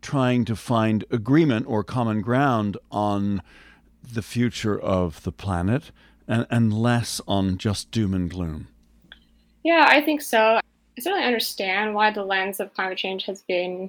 trying 0.00 0.44
to 0.44 0.56
find 0.56 1.04
agreement 1.08 1.66
or 1.68 1.84
common 1.84 2.20
ground 2.20 2.76
on 2.90 3.40
the 4.02 4.22
future 4.22 4.76
of 4.76 5.22
the 5.22 5.30
planet 5.30 5.92
and, 6.26 6.48
and 6.50 6.74
less 6.74 7.20
on 7.28 7.58
just 7.58 7.92
doom 7.92 8.12
and 8.12 8.28
gloom? 8.28 8.66
Yeah, 9.62 9.86
I 9.88 10.02
think 10.02 10.20
so. 10.20 10.58
I 10.58 11.00
certainly 11.00 11.24
understand 11.24 11.94
why 11.94 12.10
the 12.10 12.24
lens 12.24 12.58
of 12.58 12.74
climate 12.74 12.98
change 12.98 13.26
has 13.26 13.42
been 13.42 13.88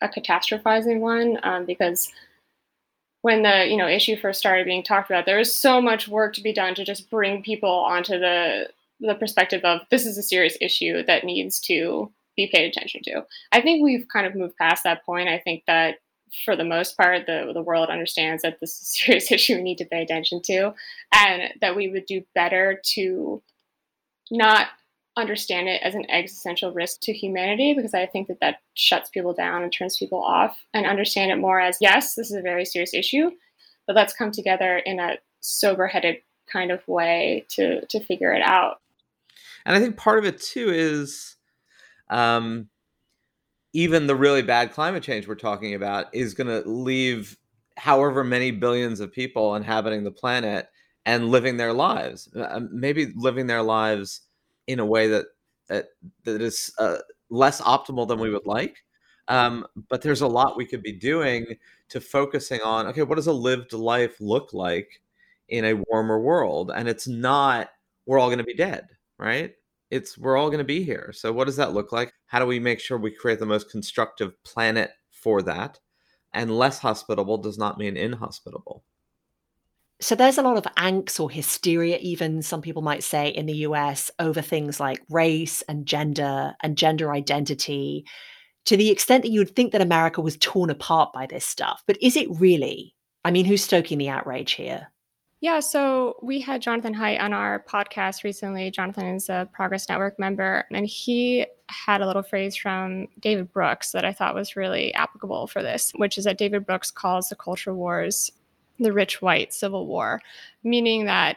a 0.00 0.08
catastrophizing 0.08 1.00
one 1.00 1.38
um, 1.42 1.66
because 1.66 2.10
when 3.22 3.42
the 3.42 3.66
you 3.68 3.76
know 3.76 3.88
issue 3.88 4.16
first 4.16 4.40
started 4.40 4.66
being 4.66 4.82
talked 4.82 5.10
about, 5.10 5.26
there 5.26 5.38
was 5.38 5.54
so 5.54 5.80
much 5.80 6.08
work 6.08 6.34
to 6.34 6.42
be 6.42 6.52
done 6.52 6.74
to 6.74 6.84
just 6.84 7.08
bring 7.08 7.42
people 7.42 7.70
onto 7.70 8.18
the 8.18 8.68
the 9.00 9.14
perspective 9.14 9.64
of 9.64 9.80
this 9.90 10.06
is 10.06 10.18
a 10.18 10.22
serious 10.22 10.56
issue 10.60 11.02
that 11.04 11.24
needs 11.24 11.58
to 11.60 12.12
be 12.36 12.48
paid 12.52 12.68
attention 12.68 13.00
to. 13.04 13.24
I 13.50 13.60
think 13.60 13.82
we've 13.82 14.06
kind 14.12 14.26
of 14.26 14.34
moved 14.34 14.56
past 14.56 14.84
that 14.84 15.04
point. 15.04 15.28
I 15.28 15.38
think 15.38 15.64
that 15.66 15.96
for 16.44 16.56
the 16.56 16.64
most 16.64 16.96
part, 16.96 17.26
the 17.26 17.50
the 17.54 17.62
world 17.62 17.88
understands 17.88 18.42
that 18.42 18.58
this 18.60 18.80
is 18.80 18.82
a 18.82 18.84
serious 19.04 19.32
issue 19.32 19.56
we 19.56 19.62
need 19.62 19.78
to 19.78 19.84
pay 19.86 20.02
attention 20.02 20.42
to, 20.42 20.74
and 21.14 21.54
that 21.60 21.76
we 21.76 21.88
would 21.88 22.06
do 22.06 22.22
better 22.34 22.80
to 22.94 23.42
not 24.30 24.68
understand 25.16 25.68
it 25.68 25.82
as 25.82 25.94
an 25.94 26.10
existential 26.10 26.72
risk 26.72 27.00
to 27.02 27.12
humanity 27.12 27.74
because 27.74 27.94
I 27.94 28.06
think 28.06 28.28
that 28.28 28.40
that 28.40 28.56
shuts 28.74 29.10
people 29.10 29.34
down 29.34 29.62
and 29.62 29.72
turns 29.72 29.98
people 29.98 30.22
off 30.22 30.64
and 30.72 30.86
understand 30.86 31.30
it 31.30 31.36
more 31.36 31.60
as 31.60 31.78
yes, 31.80 32.14
this 32.14 32.30
is 32.30 32.36
a 32.36 32.42
very 32.42 32.64
serious 32.64 32.94
issue, 32.94 33.30
but 33.86 33.96
let's 33.96 34.14
come 34.14 34.30
together 34.30 34.78
in 34.78 34.98
a 34.98 35.18
sober 35.40 35.86
headed 35.86 36.16
kind 36.50 36.70
of 36.70 36.86
way 36.88 37.44
to 37.50 37.84
to 37.86 38.00
figure 38.04 38.32
it 38.32 38.42
out. 38.42 38.80
And 39.64 39.76
I 39.76 39.80
think 39.80 39.96
part 39.96 40.18
of 40.18 40.24
it 40.24 40.40
too 40.40 40.70
is 40.70 41.36
um, 42.08 42.68
even 43.72 44.06
the 44.06 44.16
really 44.16 44.42
bad 44.42 44.72
climate 44.72 45.02
change 45.02 45.28
we're 45.28 45.34
talking 45.34 45.74
about 45.74 46.06
is 46.14 46.34
going 46.34 46.48
to 46.48 46.68
leave 46.68 47.36
however 47.76 48.24
many 48.24 48.50
billions 48.50 49.00
of 49.00 49.12
people 49.12 49.54
inhabiting 49.54 50.04
the 50.04 50.10
planet 50.10 50.68
and 51.06 51.30
living 51.30 51.56
their 51.56 51.72
lives. 51.72 52.28
Uh, 52.34 52.60
maybe 52.70 53.12
living 53.16 53.46
their 53.46 53.62
lives 53.62 54.22
in 54.66 54.80
a 54.80 54.86
way 54.86 55.08
that 55.08 55.26
that, 55.68 55.86
that 56.24 56.42
is 56.42 56.72
uh, 56.78 56.98
less 57.30 57.60
optimal 57.60 58.06
than 58.06 58.18
we 58.18 58.30
would 58.30 58.46
like. 58.46 58.84
Um, 59.28 59.66
but 59.88 60.02
there's 60.02 60.20
a 60.20 60.26
lot 60.26 60.56
we 60.56 60.66
could 60.66 60.82
be 60.82 60.92
doing 60.92 61.46
to 61.90 62.00
focusing 62.00 62.60
on 62.62 62.86
okay, 62.88 63.02
what 63.02 63.16
does 63.16 63.26
a 63.28 63.32
lived 63.32 63.72
life 63.72 64.20
look 64.20 64.52
like 64.52 65.00
in 65.48 65.64
a 65.64 65.82
warmer 65.88 66.20
world? 66.20 66.72
And 66.74 66.88
it's 66.88 67.06
not 67.08 67.70
we're 68.06 68.18
all 68.18 68.28
going 68.28 68.38
to 68.38 68.44
be 68.44 68.54
dead, 68.54 68.88
right? 69.18 69.54
It's 69.90 70.18
we're 70.18 70.36
all 70.36 70.48
going 70.48 70.58
to 70.58 70.64
be 70.64 70.82
here. 70.82 71.12
So 71.14 71.32
what 71.32 71.46
does 71.46 71.56
that 71.56 71.72
look 71.72 71.92
like? 71.92 72.12
How 72.26 72.38
do 72.38 72.46
we 72.46 72.58
make 72.58 72.80
sure 72.80 72.98
we 72.98 73.10
create 73.10 73.38
the 73.38 73.46
most 73.46 73.70
constructive 73.70 74.42
planet 74.42 74.90
for 75.10 75.42
that? 75.42 75.78
And 76.32 76.56
less 76.56 76.78
hospitable 76.78 77.38
does 77.38 77.58
not 77.58 77.78
mean 77.78 77.96
inhospitable. 77.96 78.84
So 80.02 80.16
there's 80.16 80.36
a 80.36 80.42
lot 80.42 80.58
of 80.58 80.64
angst 80.76 81.20
or 81.20 81.30
hysteria, 81.30 81.96
even 81.98 82.42
some 82.42 82.60
people 82.60 82.82
might 82.82 83.04
say, 83.04 83.28
in 83.28 83.46
the 83.46 83.58
US 83.58 84.10
over 84.18 84.42
things 84.42 84.80
like 84.80 85.00
race 85.08 85.62
and 85.62 85.86
gender 85.86 86.54
and 86.60 86.76
gender 86.76 87.12
identity, 87.12 88.04
to 88.64 88.76
the 88.76 88.90
extent 88.90 89.22
that 89.22 89.30
you 89.30 89.38
would 89.38 89.54
think 89.54 89.70
that 89.70 89.80
America 89.80 90.20
was 90.20 90.36
torn 90.38 90.70
apart 90.70 91.12
by 91.12 91.26
this 91.26 91.46
stuff. 91.46 91.84
But 91.86 91.98
is 92.02 92.16
it 92.16 92.26
really? 92.30 92.96
I 93.24 93.30
mean, 93.30 93.44
who's 93.44 93.62
stoking 93.62 93.98
the 93.98 94.08
outrage 94.08 94.54
here? 94.54 94.88
Yeah, 95.40 95.60
so 95.60 96.16
we 96.20 96.40
had 96.40 96.62
Jonathan 96.62 96.94
Haidt 96.94 97.20
on 97.20 97.32
our 97.32 97.64
podcast 97.68 98.24
recently. 98.24 98.72
Jonathan 98.72 99.14
is 99.14 99.28
a 99.28 99.48
Progress 99.52 99.88
Network 99.88 100.18
member, 100.18 100.64
and 100.72 100.84
he 100.84 101.46
had 101.68 102.00
a 102.00 102.06
little 102.06 102.24
phrase 102.24 102.56
from 102.56 103.06
David 103.20 103.52
Brooks 103.52 103.92
that 103.92 104.04
I 104.04 104.12
thought 104.12 104.34
was 104.34 104.56
really 104.56 104.92
applicable 104.94 105.46
for 105.46 105.62
this, 105.62 105.92
which 105.94 106.18
is 106.18 106.24
that 106.24 106.38
David 106.38 106.66
Brooks 106.66 106.90
calls 106.90 107.28
the 107.28 107.36
culture 107.36 107.74
wars 107.74 108.32
the 108.82 108.92
rich 108.92 109.22
white 109.22 109.52
civil 109.52 109.86
war, 109.86 110.20
meaning 110.62 111.06
that 111.06 111.36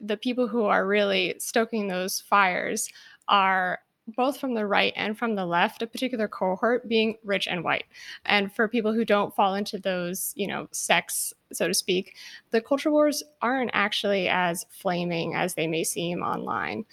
the 0.00 0.16
people 0.16 0.48
who 0.48 0.64
are 0.64 0.86
really 0.86 1.34
stoking 1.38 1.88
those 1.88 2.20
fires 2.20 2.88
are 3.28 3.78
both 4.16 4.38
from 4.38 4.54
the 4.54 4.66
right 4.66 4.92
and 4.96 5.16
from 5.16 5.36
the 5.36 5.46
left, 5.46 5.80
a 5.80 5.86
particular 5.86 6.26
cohort 6.26 6.88
being 6.88 7.16
rich 7.24 7.46
and 7.46 7.62
white. 7.62 7.84
And 8.24 8.52
for 8.52 8.66
people 8.66 8.92
who 8.92 9.04
don't 9.04 9.34
fall 9.34 9.54
into 9.54 9.78
those, 9.78 10.32
you 10.36 10.48
know, 10.48 10.68
sects, 10.72 11.32
so 11.52 11.68
to 11.68 11.74
speak, 11.74 12.16
the 12.50 12.60
culture 12.60 12.90
wars 12.90 13.22
aren't 13.40 13.70
actually 13.74 14.28
as 14.28 14.66
flaming 14.70 15.34
as 15.34 15.54
they 15.54 15.68
may 15.68 15.84
seem 15.84 16.20
online. 16.20 16.84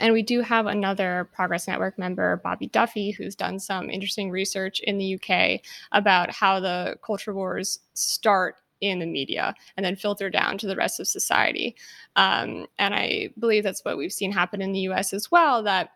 And 0.00 0.12
we 0.12 0.22
do 0.22 0.40
have 0.40 0.66
another 0.66 1.28
Progress 1.32 1.66
Network 1.66 1.98
member, 1.98 2.40
Bobby 2.42 2.68
Duffy, 2.68 3.10
who's 3.10 3.34
done 3.34 3.58
some 3.58 3.90
interesting 3.90 4.30
research 4.30 4.80
in 4.80 4.98
the 4.98 5.14
UK 5.14 5.60
about 5.92 6.30
how 6.30 6.60
the 6.60 6.96
culture 7.04 7.34
wars 7.34 7.80
start 7.94 8.56
in 8.80 8.98
the 8.98 9.06
media 9.06 9.54
and 9.76 9.84
then 9.84 9.96
filter 9.96 10.30
down 10.30 10.58
to 10.58 10.66
the 10.66 10.76
rest 10.76 11.00
of 11.00 11.08
society. 11.08 11.76
Um, 12.16 12.66
and 12.78 12.94
I 12.94 13.30
believe 13.38 13.64
that's 13.64 13.84
what 13.84 13.98
we've 13.98 14.12
seen 14.12 14.32
happen 14.32 14.62
in 14.62 14.72
the 14.72 14.80
US 14.80 15.12
as 15.12 15.30
well 15.30 15.62
that 15.64 15.90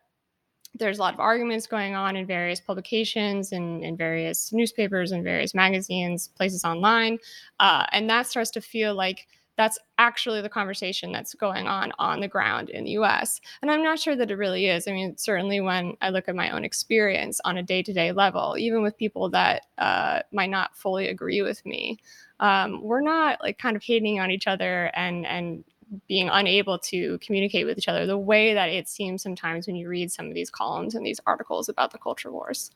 there's 0.75 0.99
a 0.99 1.03
lot 1.03 1.15
of 1.15 1.21
arguments 1.21 1.67
going 1.67 1.95
on 1.95 2.17
in 2.17 2.27
various 2.27 2.61
publications 2.61 3.53
and 3.53 3.85
in 3.85 3.97
various 3.97 4.53
newspapers 4.53 5.13
and 5.13 5.23
various 5.23 5.55
magazines, 5.55 6.29
places 6.29 6.65
online. 6.65 7.19
Uh, 7.61 7.85
and 7.93 8.09
that 8.09 8.27
starts 8.27 8.51
to 8.53 8.61
feel 8.61 8.95
like 8.95 9.27
that's 9.57 9.79
actually 9.99 10.41
the 10.41 10.49
conversation 10.49 11.13
that's 11.13 11.35
going 11.35 11.67
on 11.67 11.93
on 11.99 12.21
the 12.21 12.29
ground 12.29 12.71
in 12.71 12.85
the 12.85 12.93
US. 12.93 13.41
And 13.61 13.71
I'm 13.71 13.83
not 13.83 13.99
sure 13.99 14.17
that 14.17 14.31
it 14.31 14.37
really 14.37 14.67
is. 14.67 14.89
I 14.89 14.93
mean, 14.93 15.17
certainly 15.17 15.61
when 15.61 15.97
I 16.01 16.11
look 16.11 16.29
at 16.29 16.35
my 16.35 16.51
own 16.51 16.65
experience 16.65 17.41
on 17.45 17.59
a 17.59 17.63
day 17.63 17.83
to 17.83 17.93
day 17.93 18.13
level, 18.13 18.57
even 18.59 18.83
with 18.83 18.97
people 18.97 19.29
that 19.31 19.67
uh, 19.79 20.21
might 20.33 20.51
not 20.51 20.77
fully 20.77 21.09
agree 21.09 21.43
with 21.43 21.65
me, 21.67 21.99
um, 22.41 22.83
we're 22.83 23.03
not 23.03 23.41
like 23.43 23.59
kind 23.59 23.77
of 23.77 23.83
hating 23.83 24.21
on 24.21 24.31
each 24.31 24.47
other 24.47 24.91
and, 24.95 25.27
and 25.27 25.65
being 26.09 26.29
unable 26.31 26.79
to 26.79 27.19
communicate 27.19 27.67
with 27.67 27.77
each 27.77 27.89
other 27.89 28.07
the 28.07 28.19
way 28.19 28.55
that 28.55 28.71
it 28.71 28.89
seems 28.89 29.23
sometimes 29.23 29.67
when 29.67 29.77
you 29.77 29.89
read 29.89 30.11
some 30.11 30.27
of 30.27 30.35
these 30.35 30.51
columns 30.51 30.95
and 30.95 31.05
these 31.05 31.21
articles 31.27 31.69
about 31.69 31.93
the 31.93 31.99
culture 31.99 32.33
wars. 32.33 32.71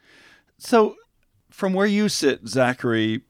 So, 0.58 0.96
from 1.50 1.72
where 1.72 1.86
you 1.86 2.08
sit, 2.08 2.46
Zachary, 2.46 3.22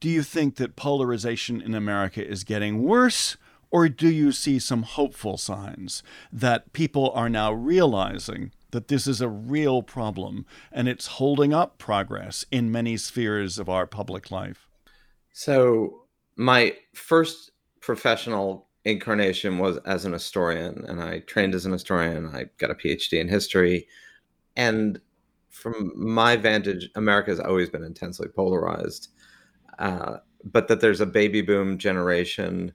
do 0.00 0.08
you 0.08 0.22
think 0.22 0.56
that 0.56 0.76
polarization 0.76 1.60
in 1.60 1.74
America 1.74 2.26
is 2.26 2.44
getting 2.44 2.82
worse? 2.82 3.36
Or 3.70 3.88
do 3.88 4.08
you 4.08 4.32
see 4.32 4.58
some 4.58 4.82
hopeful 4.82 5.36
signs 5.36 6.02
that 6.32 6.72
people 6.72 7.10
are 7.10 7.28
now 7.28 7.52
realizing 7.52 8.52
that 8.70 8.88
this 8.88 9.06
is 9.06 9.20
a 9.20 9.28
real 9.28 9.82
problem 9.82 10.46
and 10.72 10.88
it's 10.88 11.06
holding 11.06 11.52
up 11.52 11.78
progress 11.78 12.44
in 12.50 12.72
many 12.72 12.96
spheres 12.96 13.58
of 13.58 13.68
our 13.68 13.86
public 13.86 14.30
life? 14.30 14.68
So, 15.32 16.04
my 16.36 16.76
first 16.94 17.50
professional 17.80 18.68
incarnation 18.84 19.58
was 19.58 19.76
as 19.78 20.04
an 20.04 20.12
historian, 20.12 20.84
and 20.86 21.02
I 21.02 21.20
trained 21.20 21.54
as 21.54 21.66
an 21.66 21.72
historian. 21.72 22.26
I 22.26 22.46
got 22.58 22.70
a 22.70 22.74
PhD 22.74 23.20
in 23.20 23.28
history. 23.28 23.86
And 24.56 25.00
from 25.50 25.92
my 25.96 26.36
vantage, 26.36 26.88
America 26.94 27.30
has 27.30 27.40
always 27.40 27.68
been 27.68 27.82
intensely 27.84 28.28
polarized. 28.28 29.08
Uh, 29.78 30.18
but 30.44 30.68
that 30.68 30.80
there's 30.80 31.00
a 31.00 31.06
baby 31.06 31.40
boom 31.40 31.78
generation 31.78 32.72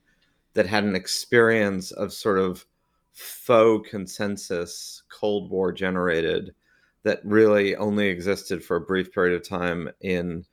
that 0.54 0.68
had 0.68 0.84
an 0.84 0.96
experience 0.96 1.92
of 1.92 2.14
sort 2.14 2.38
of 2.38 2.66
faux 3.12 3.90
consensus, 3.90 5.04
Cold 5.10 5.50
War 5.50 5.72
generated, 5.72 6.54
that 7.04 7.20
really 7.24 7.76
only 7.76 8.08
existed 8.08 8.64
for 8.64 8.78
a 8.78 8.82
brief 8.82 9.12
period 9.12 9.36
of 9.36 9.48
time 9.48 9.90
in 10.02 10.46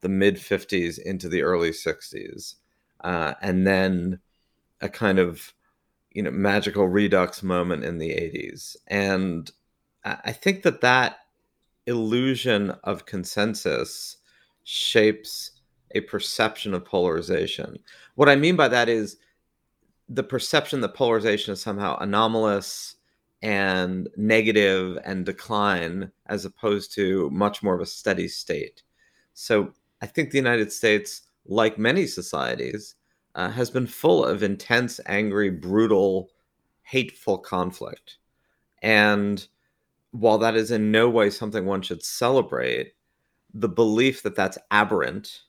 the 0.00 0.08
mid 0.08 0.36
50s 0.36 0.98
into 0.98 1.28
the 1.28 1.42
early 1.42 1.70
60s. 1.70 2.54
Uh, 3.02 3.34
and 3.42 3.66
then 3.66 4.18
a 4.80 4.88
kind 4.88 5.18
of 5.18 5.54
you 6.12 6.22
know 6.22 6.30
magical 6.30 6.88
redux 6.88 7.42
moment 7.42 7.84
in 7.84 7.98
the 7.98 8.10
80s 8.10 8.76
and 8.86 9.50
i 10.04 10.32
think 10.32 10.62
that 10.62 10.80
that 10.80 11.18
illusion 11.86 12.70
of 12.84 13.06
consensus 13.06 14.16
shapes 14.64 15.57
a 15.92 16.00
perception 16.02 16.74
of 16.74 16.84
polarization. 16.84 17.78
What 18.14 18.28
I 18.28 18.36
mean 18.36 18.56
by 18.56 18.68
that 18.68 18.88
is 18.88 19.16
the 20.08 20.22
perception 20.22 20.80
that 20.80 20.94
polarization 20.94 21.52
is 21.52 21.60
somehow 21.60 21.96
anomalous 21.98 22.96
and 23.42 24.08
negative 24.16 24.98
and 25.04 25.24
decline 25.24 26.10
as 26.26 26.44
opposed 26.44 26.92
to 26.94 27.30
much 27.30 27.62
more 27.62 27.74
of 27.74 27.80
a 27.80 27.86
steady 27.86 28.28
state. 28.28 28.82
So 29.34 29.72
I 30.02 30.06
think 30.06 30.30
the 30.30 30.38
United 30.38 30.72
States, 30.72 31.22
like 31.46 31.78
many 31.78 32.06
societies, 32.06 32.96
uh, 33.34 33.50
has 33.50 33.70
been 33.70 33.86
full 33.86 34.24
of 34.24 34.42
intense, 34.42 34.98
angry, 35.06 35.50
brutal, 35.50 36.30
hateful 36.82 37.38
conflict. 37.38 38.16
And 38.82 39.46
while 40.10 40.38
that 40.38 40.56
is 40.56 40.70
in 40.70 40.90
no 40.90 41.08
way 41.08 41.30
something 41.30 41.66
one 41.66 41.82
should 41.82 42.02
celebrate, 42.02 42.94
the 43.54 43.68
belief 43.68 44.22
that 44.22 44.34
that's 44.34 44.58
aberrant 44.70 45.42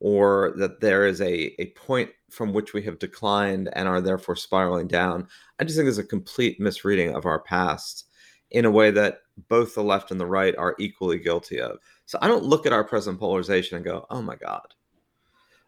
or 0.00 0.52
that 0.56 0.80
there 0.80 1.06
is 1.06 1.20
a, 1.20 1.60
a 1.60 1.66
point 1.70 2.10
from 2.30 2.52
which 2.52 2.72
we 2.72 2.82
have 2.82 2.98
declined 2.98 3.68
and 3.72 3.88
are 3.88 4.00
therefore 4.00 4.36
spiraling 4.36 4.86
down, 4.86 5.26
I 5.58 5.64
just 5.64 5.76
think 5.76 5.88
is 5.88 5.98
a 5.98 6.04
complete 6.04 6.60
misreading 6.60 7.14
of 7.14 7.26
our 7.26 7.40
past 7.40 8.06
in 8.50 8.64
a 8.64 8.70
way 8.70 8.90
that 8.90 9.22
both 9.48 9.74
the 9.74 9.82
left 9.82 10.10
and 10.10 10.20
the 10.20 10.26
right 10.26 10.56
are 10.56 10.76
equally 10.78 11.18
guilty 11.18 11.60
of. 11.60 11.78
So 12.06 12.18
I 12.22 12.28
don't 12.28 12.44
look 12.44 12.66
at 12.66 12.72
our 12.72 12.84
present 12.84 13.18
polarization 13.18 13.76
and 13.76 13.84
go, 13.84 14.06
oh 14.10 14.22
my 14.22 14.36
God. 14.36 14.74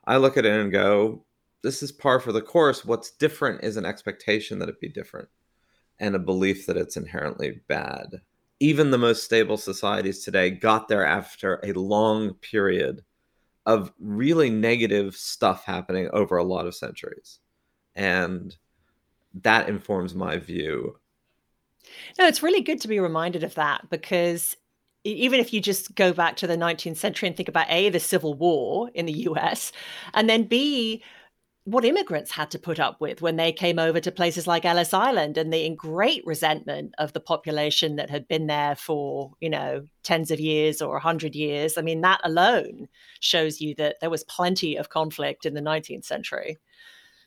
I 0.04 0.16
look 0.16 0.36
at 0.36 0.46
it 0.46 0.58
and 0.58 0.72
go, 0.72 1.24
this 1.62 1.82
is 1.82 1.92
par 1.92 2.20
for 2.20 2.32
the 2.32 2.40
course. 2.40 2.84
What's 2.84 3.10
different 3.10 3.62
is 3.62 3.76
an 3.76 3.84
expectation 3.84 4.58
that 4.58 4.68
it 4.68 4.80
be 4.80 4.88
different 4.88 5.28
and 5.98 6.14
a 6.14 6.20
belief 6.20 6.66
that 6.66 6.78
it's 6.78 6.96
inherently 6.96 7.60
bad. 7.68 8.22
Even 8.60 8.90
the 8.90 8.98
most 8.98 9.24
stable 9.24 9.56
societies 9.56 10.24
today 10.24 10.50
got 10.50 10.88
there 10.88 11.04
after 11.04 11.60
a 11.62 11.72
long 11.72 12.34
period 12.34 13.02
of 13.66 13.92
really 13.98 14.50
negative 14.50 15.14
stuff 15.16 15.64
happening 15.64 16.08
over 16.12 16.36
a 16.36 16.44
lot 16.44 16.66
of 16.66 16.74
centuries. 16.74 17.40
And 17.94 18.56
that 19.42 19.68
informs 19.68 20.14
my 20.14 20.38
view. 20.38 20.96
No, 22.18 22.26
it's 22.26 22.42
really 22.42 22.62
good 22.62 22.80
to 22.82 22.88
be 22.88 23.00
reminded 23.00 23.44
of 23.44 23.54
that 23.54 23.88
because 23.90 24.56
even 25.04 25.40
if 25.40 25.52
you 25.52 25.60
just 25.60 25.94
go 25.94 26.12
back 26.12 26.36
to 26.36 26.46
the 26.46 26.56
19th 26.56 26.96
century 26.96 27.26
and 27.26 27.36
think 27.36 27.48
about 27.48 27.70
A, 27.70 27.88
the 27.88 28.00
Civil 28.00 28.34
War 28.34 28.90
in 28.94 29.06
the 29.06 29.12
US, 29.28 29.72
and 30.14 30.28
then 30.28 30.44
B, 30.44 31.02
what 31.64 31.84
immigrants 31.84 32.32
had 32.32 32.50
to 32.50 32.58
put 32.58 32.80
up 32.80 33.00
with 33.00 33.20
when 33.20 33.36
they 33.36 33.52
came 33.52 33.78
over 33.78 34.00
to 34.00 34.10
places 34.10 34.46
like 34.46 34.64
Ellis 34.64 34.94
Island 34.94 35.36
and 35.36 35.52
the 35.52 35.68
great 35.76 36.24
resentment 36.24 36.94
of 36.98 37.12
the 37.12 37.20
population 37.20 37.96
that 37.96 38.08
had 38.08 38.26
been 38.26 38.46
there 38.46 38.74
for, 38.74 39.32
you 39.40 39.50
know, 39.50 39.86
tens 40.02 40.30
of 40.30 40.40
years 40.40 40.80
or 40.80 40.96
a 40.96 41.00
hundred 41.00 41.34
years. 41.34 41.76
I 41.76 41.82
mean, 41.82 42.00
that 42.00 42.20
alone 42.24 42.88
shows 43.20 43.60
you 43.60 43.74
that 43.76 43.96
there 44.00 44.10
was 44.10 44.24
plenty 44.24 44.76
of 44.76 44.88
conflict 44.88 45.44
in 45.44 45.54
the 45.54 45.60
19th 45.60 46.04
century. 46.04 46.58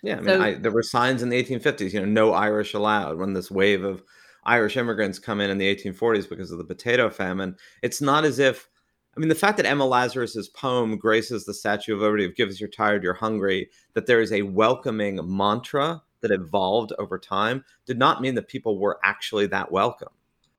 Yeah, 0.02 0.18
I 0.18 0.22
mean, 0.22 0.26
so, 0.26 0.42
I, 0.42 0.54
there 0.56 0.72
were 0.72 0.84
signs 0.84 1.22
in 1.22 1.30
the 1.30 1.42
1850s, 1.42 1.94
you 1.94 2.00
know, 2.00 2.06
no 2.06 2.34
Irish 2.34 2.74
allowed 2.74 3.20
when 3.20 3.34
this 3.34 3.52
wave 3.52 3.84
of 3.84 4.04
Irish 4.44 4.76
immigrants 4.76 5.20
come 5.20 5.42
in 5.42 5.50
in 5.50 5.60
the 5.60 5.74
1840s 5.74 6.28
because 6.28 6.52
of 6.52 6.58
the 6.58 6.66
potato 6.66 7.10
famine. 7.10 7.56
It's 7.82 8.02
not 8.02 8.26
as 8.26 8.40
if 8.40 8.68
I 9.16 9.20
mean, 9.20 9.30
the 9.30 9.36
fact 9.36 9.58
that 9.58 9.66
Emma 9.66 9.86
Lazarus's 9.86 10.50
poem 10.50 10.98
graces 10.98 11.46
the 11.46 11.54
Statue 11.54 11.94
of 11.94 12.02
Liberty 12.02 12.26
of 12.26 12.36
"Give 12.36 12.50
us 12.50 12.60
you're 12.60 12.70
tired, 12.70 13.04
you're 13.04 13.14
hungry," 13.14 13.70
that 13.94 14.08
there 14.08 14.22
is 14.22 14.32
a 14.32 14.42
welcoming 14.42 15.20
mantra 15.24 16.02
that 16.22 16.32
evolved 16.32 16.94
over 16.98 17.20
time, 17.20 17.64
did 17.86 18.00
not 18.00 18.22
mean 18.22 18.36
that 18.36 18.48
people 18.48 18.80
were 18.80 19.00
actually 19.04 19.46
that 19.48 19.72
welcome. 19.72 20.14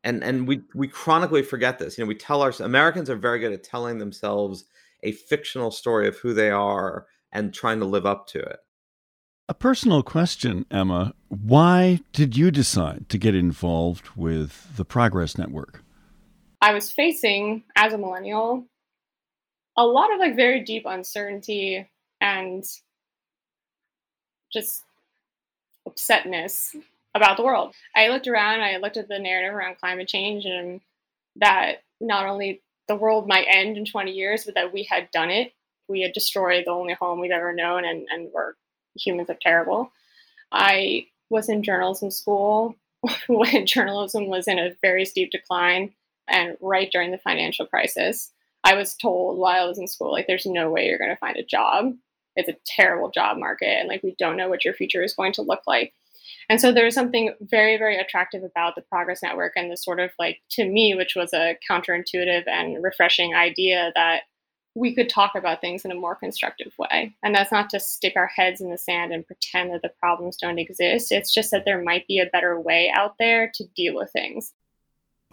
And 0.05 0.23
and 0.23 0.47
we 0.47 0.63
we 0.75 0.87
chronically 0.87 1.43
forget 1.43 1.79
this. 1.79 1.99
You 1.99 2.05
know, 2.05 2.09
we 2.09 2.15
tell 2.15 2.43
our 2.43 2.53
Americans 2.61 3.11
are 3.11 3.17
very 3.17 3.41
good 3.41 3.53
at 3.53 3.65
telling 3.65 3.99
themselves 3.99 4.65
a 5.03 5.13
fictional 5.13 5.71
story 5.71 6.07
of 6.07 6.19
who 6.19 6.33
they 6.33 6.51
are 6.51 7.07
and 7.33 7.53
trying 7.53 7.81
to 7.81 7.87
live 7.87 8.07
up 8.07 8.27
to 8.29 8.39
it. 8.39 8.61
A 9.49 9.55
personal 9.55 10.03
question, 10.03 10.65
Emma. 10.71 11.13
Why 11.29 12.01
did 12.13 12.37
you 12.37 12.51
decide 12.51 13.09
to 13.11 13.19
get 13.19 13.35
involved 13.35 14.09
with 14.17 14.77
the 14.77 14.85
Progress 14.85 15.37
Network? 15.37 15.83
I 16.65 16.73
was 16.73 16.91
facing 16.91 17.63
as 17.77 17.93
a 17.93 17.99
millennial 17.99 18.65
a 19.77 19.87
lot 19.87 20.11
of 20.15 20.19
like 20.19 20.35
very 20.35 20.61
deep 20.61 20.85
uncertainty 20.87 21.87
and 22.23 22.65
just 24.51 24.83
upsetness 25.87 26.75
about 27.15 27.37
the 27.37 27.45
world. 27.45 27.75
I 27.95 28.09
looked 28.09 28.27
around, 28.29 28.63
I 28.63 28.79
looked 28.79 28.97
at 28.97 29.09
the 29.09 29.19
narrative 29.19 29.53
around 29.53 29.77
climate 29.77 30.09
change 30.09 30.47
and 30.47 30.81
that 31.37 31.83
not 32.01 32.25
only 32.25 32.63
the 32.89 32.97
world 32.97 33.29
might 33.29 33.47
end 33.51 33.77
in 33.77 33.85
20 33.85 34.13
years, 34.13 34.45
but 34.45 34.55
that 34.55 34.73
we 34.73 34.85
had 34.85 35.11
done 35.11 35.29
it. 35.29 35.53
We 35.87 36.01
had 36.01 36.15
destroyed 36.15 36.65
the 36.65 36.71
only 36.71 36.95
home 36.95 37.21
we've 37.21 37.31
ever 37.31 37.53
known 37.53 37.85
and, 37.85 38.07
and 38.11 38.31
we're 38.33 38.55
humans 38.97 39.29
are 39.29 39.37
terrible. 39.39 39.93
I 40.51 41.09
was 41.29 41.51
in 41.51 41.63
journalism 41.63 42.11
school 42.11 42.75
when 43.27 43.67
journalism 43.67 44.29
was 44.29 44.49
in 44.49 44.59
a 44.59 44.75
very 44.81 45.05
steep 45.05 45.31
decline 45.31 45.93
and 46.29 46.57
right 46.61 46.91
during 46.91 47.11
the 47.11 47.19
financial 47.19 47.67
crisis, 47.67 48.33
I 48.65 48.75
was 48.75 48.95
told 48.95 49.39
while 49.39 49.65
I 49.65 49.69
was 49.69 49.79
in 49.79 49.87
school, 49.87 50.13
like, 50.13 50.27
there's 50.27 50.47
no 50.47 50.71
way 50.71 50.87
you're 50.87 50.99
going 50.99 51.11
to 51.11 51.17
find 51.17 51.37
a 51.37 51.45
job. 51.45 51.93
It's 52.37 52.49
a 52.49 52.57
terrible 52.67 53.11
job 53.11 53.39
market. 53.39 53.79
And 53.79 53.89
like, 53.89 54.03
we 54.03 54.15
don't 54.19 54.37
know 54.37 54.49
what 54.49 54.65
your 54.65 54.75
future 54.75 55.03
is 55.03 55.15
going 55.15 55.33
to 55.35 55.43
look 55.43 55.63
like. 55.67 55.93
And 56.49 56.61
so 56.61 56.73
there 56.73 56.85
was 56.85 56.95
something 56.95 57.35
very, 57.41 57.77
very 57.77 57.99
attractive 57.99 58.43
about 58.43 58.75
the 58.75 58.83
Progress 58.83 59.23
Network 59.23 59.53
and 59.57 59.71
the 59.71 59.77
sort 59.77 60.01
of 60.01 60.11
like, 60.19 60.41
to 60.51 60.65
me, 60.65 60.95
which 60.95 61.15
was 61.15 61.33
a 61.33 61.57
counterintuitive 61.71 62.47
and 62.47 62.83
refreshing 62.83 63.35
idea 63.35 63.93
that 63.95 64.23
we 64.75 64.95
could 64.95 65.09
talk 65.09 65.35
about 65.37 65.61
things 65.61 65.85
in 65.85 65.93
a 65.93 65.95
more 65.95 66.17
constructive 66.17 66.73
way. 66.79 67.15
And 67.23 67.35
that's 67.35 67.53
not 67.53 67.71
to 67.71 67.81
stick 67.81 68.15
our 68.17 68.27
heads 68.27 68.61
in 68.61 68.71
the 68.71 68.79
sand 68.79 69.13
and 69.13 69.27
pretend 69.27 69.73
that 69.73 69.83
the 69.83 69.93
problems 70.01 70.37
don't 70.37 70.59
exist. 70.59 71.13
It's 71.13 71.33
just 71.33 71.51
that 71.53 71.65
there 71.65 71.83
might 71.83 72.09
be 72.09 72.19
a 72.19 72.27
better 72.27 72.61
way 72.61 72.93
out 72.95 73.15
there 73.19 73.53
to 73.55 73.65
deal 73.77 73.95
with 73.95 74.11
things. 74.11 74.53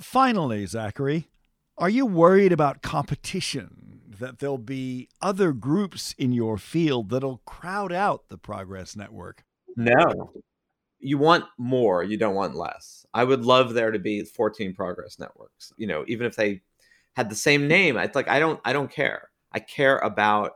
Finally, 0.01 0.65
Zachary, 0.65 1.29
are 1.77 1.89
you 1.89 2.05
worried 2.05 2.51
about 2.51 2.81
competition? 2.81 4.01
That 4.19 4.39
there'll 4.39 4.57
be 4.57 5.09
other 5.21 5.51
groups 5.51 6.13
in 6.17 6.31
your 6.31 6.57
field 6.57 7.09
that'll 7.09 7.41
crowd 7.45 7.91
out 7.91 8.29
the 8.29 8.37
Progress 8.37 8.95
Network? 8.95 9.43
No. 9.75 10.31
You 10.99 11.17
want 11.17 11.45
more, 11.57 12.03
you 12.03 12.17
don't 12.17 12.35
want 12.35 12.55
less. 12.55 13.05
I 13.13 13.23
would 13.23 13.43
love 13.45 13.73
there 13.73 13.89
to 13.89 13.97
be 13.97 14.23
14 14.23 14.75
Progress 14.75 15.17
Networks. 15.17 15.73
You 15.77 15.87
know, 15.87 16.03
even 16.07 16.27
if 16.27 16.35
they 16.35 16.61
had 17.15 17.29
the 17.29 17.35
same 17.35 17.67
name, 17.67 17.97
it's 17.97 18.15
like 18.15 18.27
I 18.27 18.39
don't 18.39 18.59
I 18.63 18.73
don't 18.73 18.91
care. 18.91 19.29
I 19.51 19.59
care 19.59 19.97
about 19.99 20.51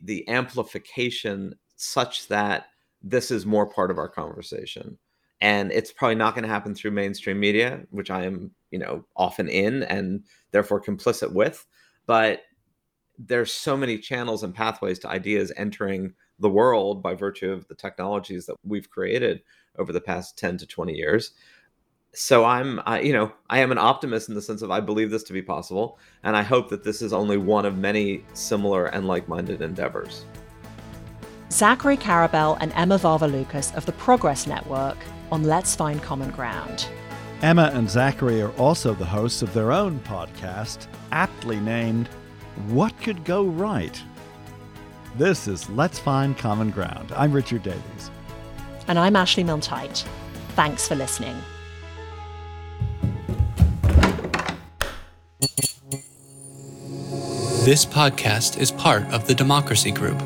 the 0.00 0.26
amplification 0.28 1.54
such 1.76 2.28
that 2.28 2.66
this 3.02 3.30
is 3.30 3.44
more 3.44 3.66
part 3.66 3.90
of 3.90 3.98
our 3.98 4.08
conversation. 4.08 4.98
And 5.40 5.72
it's 5.72 5.92
probably 5.92 6.14
not 6.14 6.34
going 6.34 6.44
to 6.44 6.48
happen 6.48 6.74
through 6.74 6.92
mainstream 6.92 7.38
media, 7.38 7.82
which 7.90 8.10
I 8.10 8.24
am, 8.24 8.52
you 8.74 8.80
know, 8.80 9.04
often 9.16 9.48
in 9.48 9.84
and 9.84 10.24
therefore 10.50 10.82
complicit 10.82 11.32
with. 11.32 11.64
But 12.06 12.42
there's 13.16 13.52
so 13.52 13.76
many 13.76 13.98
channels 13.98 14.42
and 14.42 14.52
pathways 14.52 14.98
to 14.98 15.08
ideas 15.08 15.52
entering 15.56 16.12
the 16.40 16.50
world 16.50 17.00
by 17.00 17.14
virtue 17.14 17.52
of 17.52 17.68
the 17.68 17.76
technologies 17.76 18.46
that 18.46 18.56
we've 18.64 18.90
created 18.90 19.42
over 19.78 19.92
the 19.92 20.00
past 20.00 20.36
10 20.36 20.58
to 20.58 20.66
20 20.66 20.92
years. 20.92 21.30
So 22.16 22.44
i'm 22.44 22.80
I, 22.84 23.00
you 23.00 23.12
know 23.12 23.32
i 23.50 23.58
am 23.58 23.72
an 23.72 23.78
optimist 23.78 24.28
in 24.28 24.36
the 24.36 24.42
sense 24.42 24.62
of 24.62 24.70
i 24.70 24.78
believe 24.78 25.10
this 25.10 25.24
to 25.24 25.32
be 25.32 25.42
possible 25.42 25.98
and 26.22 26.36
i 26.36 26.42
hope 26.42 26.70
that 26.70 26.84
this 26.84 27.02
is 27.02 27.12
only 27.12 27.36
one 27.36 27.66
of 27.66 27.76
many 27.76 28.24
similar 28.34 28.86
and 28.86 29.08
like-minded 29.08 29.60
endeavors. 29.60 30.24
Zachary 31.50 31.96
karabell 31.96 32.56
and 32.60 32.72
emma 32.76 32.98
varvaloucas 32.98 33.74
of 33.76 33.84
the 33.84 33.92
progress 33.92 34.46
network 34.46 34.98
on 35.32 35.42
let's 35.42 35.74
find 35.74 36.00
common 36.02 36.30
ground 36.30 36.88
emma 37.42 37.70
and 37.74 37.88
zachary 37.88 38.40
are 38.40 38.52
also 38.52 38.94
the 38.94 39.04
hosts 39.04 39.42
of 39.42 39.52
their 39.54 39.72
own 39.72 39.98
podcast 40.00 40.86
aptly 41.12 41.60
named 41.60 42.08
what 42.68 42.96
could 43.00 43.24
go 43.24 43.44
right? 43.44 44.00
This 45.16 45.48
is 45.48 45.68
let's 45.70 45.98
find 45.98 46.36
common 46.38 46.70
ground. 46.70 47.12
I'm 47.16 47.32
richard 47.32 47.62
davies. 47.62 48.10
And 48.88 48.98
i'm 48.98 49.16
ashley 49.16 49.44
milne-tyte 49.44 50.04
thanks 50.54 50.86
for 50.86 50.94
listening. 50.94 51.36
This 57.64 57.86
podcast 57.86 58.58
is 58.58 58.70
part 58.70 59.04
of 59.04 59.26
the 59.26 59.34
Democracy 59.34 59.90
Group. 59.90 60.20